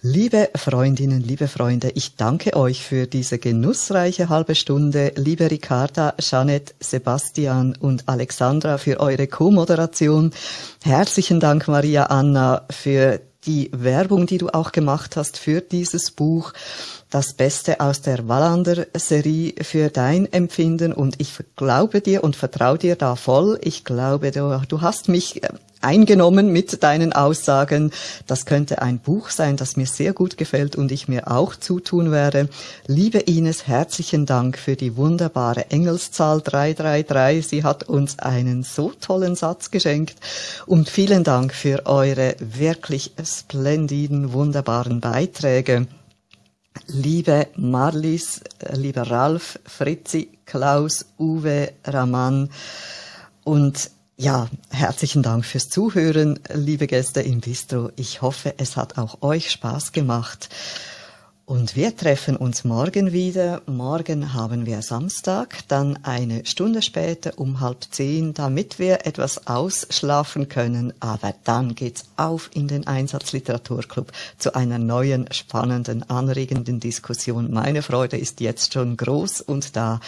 Liebe 0.03 0.48
Freundinnen, 0.55 1.20
liebe 1.20 1.46
Freunde, 1.46 1.90
ich 1.94 2.16
danke 2.16 2.57
euch 2.57 2.82
für 2.82 3.07
diese 3.07 3.38
genussreiche 3.38 4.30
halbe 4.30 4.55
Stunde. 4.55 5.12
Liebe 5.16 5.51
Ricarda, 5.51 6.14
Jeanette, 6.18 6.72
Sebastian 6.80 7.76
und 7.78 8.09
Alexandra 8.09 8.78
für 8.78 8.98
eure 8.98 9.26
Co-Moderation. 9.26 10.32
Herzlichen 10.82 11.38
Dank, 11.38 11.68
Maria 11.68 12.05
Anna, 12.05 12.62
für 12.70 13.20
die 13.44 13.70
Werbung, 13.74 14.24
die 14.24 14.38
du 14.38 14.48
auch 14.48 14.72
gemacht 14.72 15.16
hast 15.16 15.36
für 15.36 15.61
dieses 15.61 16.12
Buch, 16.12 16.55
das 17.11 17.34
Beste 17.34 17.80
aus 17.80 18.01
der 18.01 18.26
Wallander-Serie 18.26 19.53
für 19.62 19.90
dein 19.90 20.32
Empfinden 20.32 20.94
und 20.94 21.16
ich 21.20 21.34
glaube 21.57 22.01
dir 22.01 22.24
und 22.24 22.36
vertraue 22.36 22.78
dir 22.78 22.96
da 22.96 23.16
voll. 23.16 23.59
Ich 23.62 23.84
glaube, 23.84 24.30
du, 24.30 24.62
du 24.66 24.80
hast 24.80 25.11
mich 25.11 25.42
äh, 25.42 25.48
eingenommen 25.81 26.53
mit 26.53 26.83
deinen 26.83 27.12
Aussagen. 27.12 27.93
Das 28.26 28.47
könnte 28.47 28.83
ein 28.83 28.99
Buch 28.99 29.31
sein, 29.31 29.57
das 29.57 29.76
mir 29.76 29.87
sehr 29.87 30.12
gut 30.12 30.37
gefällt 30.37 30.76
und 30.76 30.93
ich 30.93 31.09
mir 31.09 31.31
auch 31.31 31.57
zutun 31.57 32.11
werde. 32.11 32.49
Liebe 32.87 33.18
Ines, 33.18 33.66
herzlichen 33.66 34.26
Dank 34.26 34.59
für 34.59 34.76
die 34.76 34.97
wunderbare 34.97 35.70
Engelszahl 35.70 36.41
333. 36.41 37.47
Sie 37.47 37.64
hat 37.64 37.85
uns 37.85 38.18
einen 38.18 38.62
so 38.62 38.93
tollen 39.01 39.37
Satz 39.37 39.70
geschenkt 39.70 40.16
und 40.66 40.89
vielen 40.89 41.24
Dank 41.24 41.55
für 41.55 41.87
eure 41.87 42.37
wirklich 42.39 43.12
splendiden, 43.24 44.33
wunderbaren 44.33 45.01
Beiträge. 45.01 45.87
Liebe 46.87 47.49
Marlies, 47.57 48.41
lieber 48.72 49.11
Ralf, 49.11 49.59
Fritzi, 49.64 50.31
Klaus, 50.47 51.07
Uwe, 51.18 51.72
Raman 51.85 52.51
und 53.45 53.91
ja, 54.20 54.48
herzlichen 54.68 55.22
Dank 55.22 55.46
fürs 55.46 55.70
Zuhören, 55.70 56.38
liebe 56.52 56.86
Gäste 56.86 57.22
im 57.22 57.40
Bistro. 57.40 57.90
Ich 57.96 58.20
hoffe, 58.20 58.52
es 58.58 58.76
hat 58.76 58.98
auch 58.98 59.22
euch 59.22 59.50
Spaß 59.50 59.92
gemacht. 59.92 60.50
Und 61.46 61.74
wir 61.74 61.96
treffen 61.96 62.36
uns 62.36 62.62
morgen 62.62 63.12
wieder. 63.12 63.62
Morgen 63.64 64.34
haben 64.34 64.66
wir 64.66 64.82
Samstag, 64.82 65.66
dann 65.68 66.04
eine 66.04 66.44
Stunde 66.44 66.82
später 66.82 67.38
um 67.38 67.60
halb 67.60 67.86
zehn, 67.90 68.34
damit 68.34 68.78
wir 68.78 69.06
etwas 69.06 69.46
ausschlafen 69.46 70.50
können. 70.50 70.92
Aber 71.00 71.34
dann 71.44 71.74
geht's 71.74 72.04
auf 72.16 72.50
in 72.52 72.68
den 72.68 72.86
Einsatzliteraturclub 72.86 74.12
zu 74.36 74.54
einer 74.54 74.78
neuen, 74.78 75.32
spannenden, 75.32 76.08
anregenden 76.10 76.78
Diskussion. 76.78 77.50
Meine 77.50 77.80
Freude 77.80 78.18
ist 78.18 78.40
jetzt 78.40 78.74
schon 78.74 78.98
groß 78.98 79.40
und 79.40 79.76
da. 79.76 79.98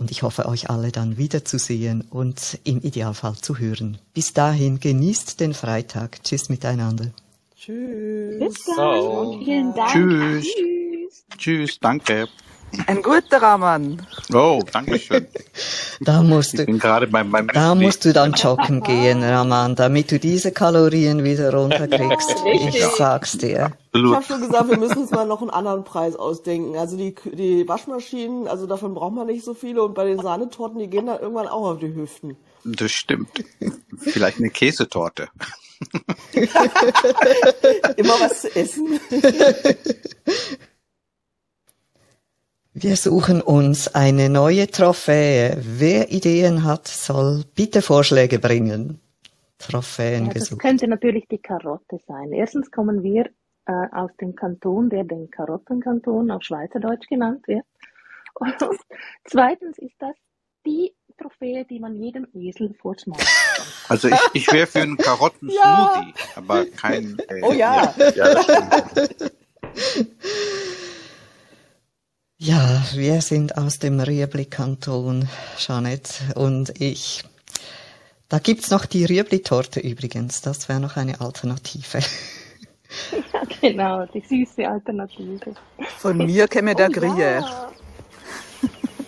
Und 0.00 0.10
ich 0.10 0.22
hoffe, 0.22 0.46
euch 0.46 0.70
alle 0.70 0.92
dann 0.92 1.18
wiederzusehen 1.18 2.00
und 2.08 2.58
im 2.64 2.80
Idealfall 2.80 3.36
zu 3.36 3.58
hören. 3.58 3.98
Bis 4.14 4.32
dahin 4.32 4.80
genießt 4.80 5.38
den 5.38 5.52
Freitag. 5.52 6.24
Tschüss 6.24 6.48
miteinander. 6.48 7.08
Tschüss. 7.54 8.38
Bis 8.38 8.64
dann 8.64 8.74
Ciao. 8.76 9.20
und 9.20 9.44
vielen 9.44 9.74
Dank. 9.74 9.90
Tschüss. 9.90 10.46
Tschüss. 10.46 11.24
Tschüss, 11.36 11.78
danke. 11.80 12.28
Ein 12.86 13.02
guter 13.02 13.42
Raman. 13.42 14.06
Oh, 14.32 14.62
danke 14.72 14.98
schön. 14.98 15.26
Da 16.02 16.22
musst 16.22 16.58
du, 16.58 16.64
beim, 16.64 17.30
beim 17.30 17.48
da 17.48 17.74
musst 17.74 18.06
du 18.06 18.14
dann 18.14 18.32
joggen 18.32 18.80
gehen, 18.82 19.22
Raman, 19.22 19.76
damit 19.76 20.10
du 20.10 20.18
diese 20.18 20.50
Kalorien 20.50 21.24
wieder 21.24 21.52
runterkriegst. 21.52 22.36
Ich 22.46 22.82
sag's 22.96 23.36
dir. 23.36 23.72
Ich 23.92 24.00
habe 24.02 24.16
Absolut. 24.16 24.40
schon 24.42 24.48
gesagt, 24.48 24.70
wir 24.70 24.78
müssen 24.78 24.98
uns 24.98 25.10
mal 25.10 25.26
noch 25.26 25.40
einen 25.40 25.50
anderen 25.50 25.82
Preis 25.82 26.14
ausdenken. 26.14 26.76
Also 26.76 26.96
die, 26.96 27.14
die 27.32 27.66
Waschmaschinen, 27.68 28.46
also 28.46 28.66
davon 28.68 28.94
braucht 28.94 29.14
man 29.14 29.26
nicht 29.26 29.44
so 29.44 29.52
viele 29.52 29.82
und 29.82 29.94
bei 29.94 30.04
den 30.04 30.20
Sahnetorten, 30.20 30.78
die 30.78 30.88
gehen 30.88 31.06
dann 31.06 31.20
irgendwann 31.20 31.48
auch 31.48 31.72
auf 31.72 31.78
die 31.78 31.92
Hüften. 31.92 32.36
Das 32.64 32.92
stimmt. 32.92 33.30
Vielleicht 33.98 34.38
eine 34.38 34.50
Käsetorte. 34.50 35.28
Immer 37.96 38.14
was 38.20 38.42
zu 38.42 38.54
essen. 38.54 39.00
Wir 42.72 42.96
suchen 42.96 43.42
uns 43.42 43.88
eine 43.94 44.28
neue 44.28 44.68
Trophäe. 44.70 45.58
Wer 45.60 46.12
Ideen 46.12 46.62
hat, 46.64 46.86
soll 46.86 47.44
bitte 47.56 47.82
Vorschläge 47.82 48.38
bringen. 48.38 49.00
Trophäen 49.58 50.26
Ja, 50.26 50.32
das 50.32 50.44
gesucht. 50.44 50.60
könnte 50.60 50.86
natürlich 50.88 51.26
die 51.28 51.38
Karotte 51.38 51.98
sein. 52.06 52.32
Erstens 52.32 52.70
kommen 52.70 53.02
wir 53.02 53.30
äh, 53.70 53.88
aus 53.92 54.10
dem 54.20 54.34
Kanton, 54.34 54.90
der 54.90 55.04
den 55.04 55.30
Karottenkanton 55.30 56.30
auf 56.32 56.42
Schweizerdeutsch 56.42 57.06
genannt 57.08 57.46
wird. 57.46 57.64
Und 58.34 58.54
zweitens 59.24 59.78
ist 59.78 59.94
das 60.00 60.14
die 60.66 60.92
Trophäe, 61.16 61.64
die 61.64 61.78
man 61.78 61.96
jedem 61.96 62.26
Esel 62.34 62.74
vorschmeißt. 62.74 63.86
Also 63.88 64.08
ich, 64.08 64.20
ich 64.34 64.52
wäre 64.52 64.66
für 64.66 64.80
einen 64.80 64.96
Karotten-Smoothie, 64.96 66.14
aber 66.34 66.66
kein. 66.66 67.16
Äh, 67.28 67.42
Oh 67.42 67.52
ja. 67.52 67.94
ja, 68.14 68.34
das 68.34 68.44
stimmt. 68.44 69.32
Ja, 72.38 72.82
wir 72.94 73.20
sind 73.22 73.56
aus 73.56 73.78
dem 73.78 74.00
Riebli-Kanton, 74.00 75.28
Jeanette 75.58 76.34
und 76.34 76.80
ich. 76.80 77.22
Da 78.28 78.38
gibt's 78.38 78.70
noch 78.70 78.86
die 78.86 79.04
Riebli-Torte 79.04 79.80
übrigens. 79.80 80.40
Das 80.40 80.68
wäre 80.68 80.80
noch 80.80 80.96
eine 80.96 81.20
Alternative. 81.20 82.00
ja, 83.32 83.42
genau, 83.60 84.06
die 84.06 84.20
süße 84.20 84.68
Alternative. 84.68 85.54
Von 85.98 86.18
mir 86.18 86.48
käme 86.48 86.74
der 86.74 86.88
Oh, 86.88 86.92
Gruyère. 86.92 87.40
ja. 87.40 87.72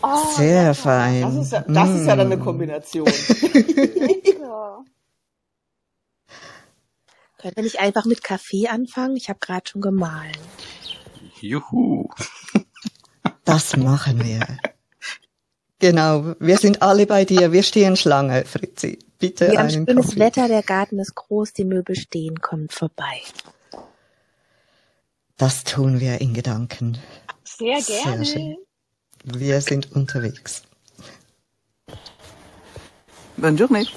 Oh, 0.02 0.16
Sehr 0.36 0.62
lecker. 0.68 0.74
fein. 0.74 1.22
Das 1.22 1.34
ist 1.36 1.52
ja, 1.52 1.60
das 1.66 1.90
ist 1.90 2.06
ja 2.06 2.16
dann 2.16 2.26
eine 2.26 2.36
Mm. 2.36 2.44
Kombination. 2.44 3.06
Lecker. 3.54 4.84
Können 7.38 7.56
wir 7.56 7.62
nicht 7.64 7.80
einfach 7.80 8.04
mit 8.04 8.22
Kaffee 8.22 8.68
anfangen? 8.68 9.16
Ich 9.16 9.28
habe 9.28 9.38
gerade 9.40 9.68
schon 9.68 9.80
gemahlen. 9.80 10.36
Juhu. 11.40 12.08
Das 13.44 13.76
machen 13.76 14.22
wir. 14.24 14.46
Genau, 15.80 16.34
wir 16.38 16.58
sind 16.58 16.80
alle 16.82 17.06
bei 17.06 17.24
dir. 17.24 17.50
Wir 17.50 17.64
stehen 17.64 17.96
Schlange, 17.96 18.44
Fritzi. 18.44 19.00
Bitte 19.18 19.50
Wir 19.50 19.58
haben 19.58 19.66
einen 19.68 19.86
schönes 19.88 20.06
Kaffee. 20.06 20.20
Wetter, 20.20 20.48
der 20.48 20.62
Garten 20.62 21.00
ist 21.00 21.16
groß, 21.16 21.52
die 21.52 21.64
Möbel 21.64 21.96
stehen, 21.96 22.40
kommt 22.40 22.72
vorbei. 22.72 23.20
Das 25.42 25.64
tun 25.64 25.98
wir 25.98 26.20
in 26.20 26.34
Gedanken. 26.34 26.98
Sehr 27.42 27.80
Sehr 27.80 28.00
gerne. 28.04 28.24
schön. 28.24 28.56
Wir 29.24 29.60
sind 29.60 29.90
unterwegs. 29.90 30.62
Bonne 33.38 33.56
journée. 33.58 33.88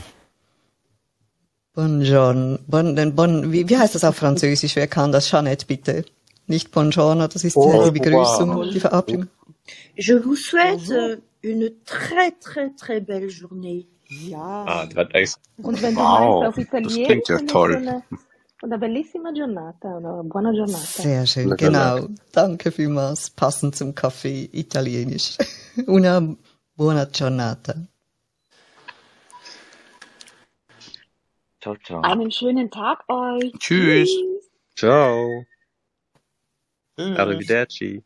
Buongiorno. 1.75 2.57
Bon, 2.65 2.95
bon, 3.15 3.51
wie, 3.51 3.69
wie 3.69 3.77
heißt 3.77 3.93
das 3.93 4.03
auf 4.03 4.15
Französisch? 4.15 4.75
Wer 4.75 4.87
kann 4.87 5.11
das? 5.11 5.29
Jeanette, 5.29 5.67
bitte. 5.67 6.03
Nicht 6.47 6.71
Buongiorno, 6.71 7.27
das 7.27 7.43
ist 7.43 7.55
die 7.55 7.91
Begrüßung, 7.91 8.49
revoir. 8.49 8.71
die 8.71 8.79
Verabschiedung. 8.79 9.27
Je 9.97 10.15
vous 10.23 10.35
souhaite 10.35 10.79
Bonjour. 10.79 10.97
euh, 10.97 11.17
une 11.43 11.69
très 11.85 12.31
très 12.41 12.71
très 12.75 13.01
belle 13.01 13.29
journée. 13.29 13.85
Ja. 14.09 14.65
Ah, 14.67 14.85
das 14.87 15.09
nice. 15.13 15.35
Und 15.57 15.79
wenn 15.83 15.93
du 15.93 16.01
Wow, 16.01 16.41
meinst 16.41 16.47
auf 16.47 16.55
das 16.81 16.93
klingt 17.05 17.29
ja 17.29 17.35
ist 17.35 17.49
toll. 17.49 17.73
so 17.73 17.77
eine, 17.77 18.03
una 18.61 18.77
bellissima 18.77 19.31
giornata 19.31 19.95
oder 19.97 20.23
buona 20.23 20.51
giornata. 20.51 21.01
Sehr 21.01 21.25
schön, 21.25 21.49
Na, 21.49 21.55
genau. 21.55 22.07
Danke 22.31 22.71
vielmals. 22.71 23.29
Passend 23.29 23.75
zum 23.75 23.93
Kaffee, 23.93 24.49
italienisch. 24.53 25.37
Una 25.87 26.21
buona 26.75 27.05
giornata. 27.05 27.75
Ciao, 31.59 31.75
ciao. 31.83 32.01
Einen 32.01 32.31
schönen 32.31 32.69
Tag 32.69 33.03
euch. 33.09 33.51
Tschüss. 33.59 34.09
Tschüss. 34.09 34.51
Ciao. 34.75 35.45
Tschüss. 36.95 37.17
Arrivederci. 37.17 38.05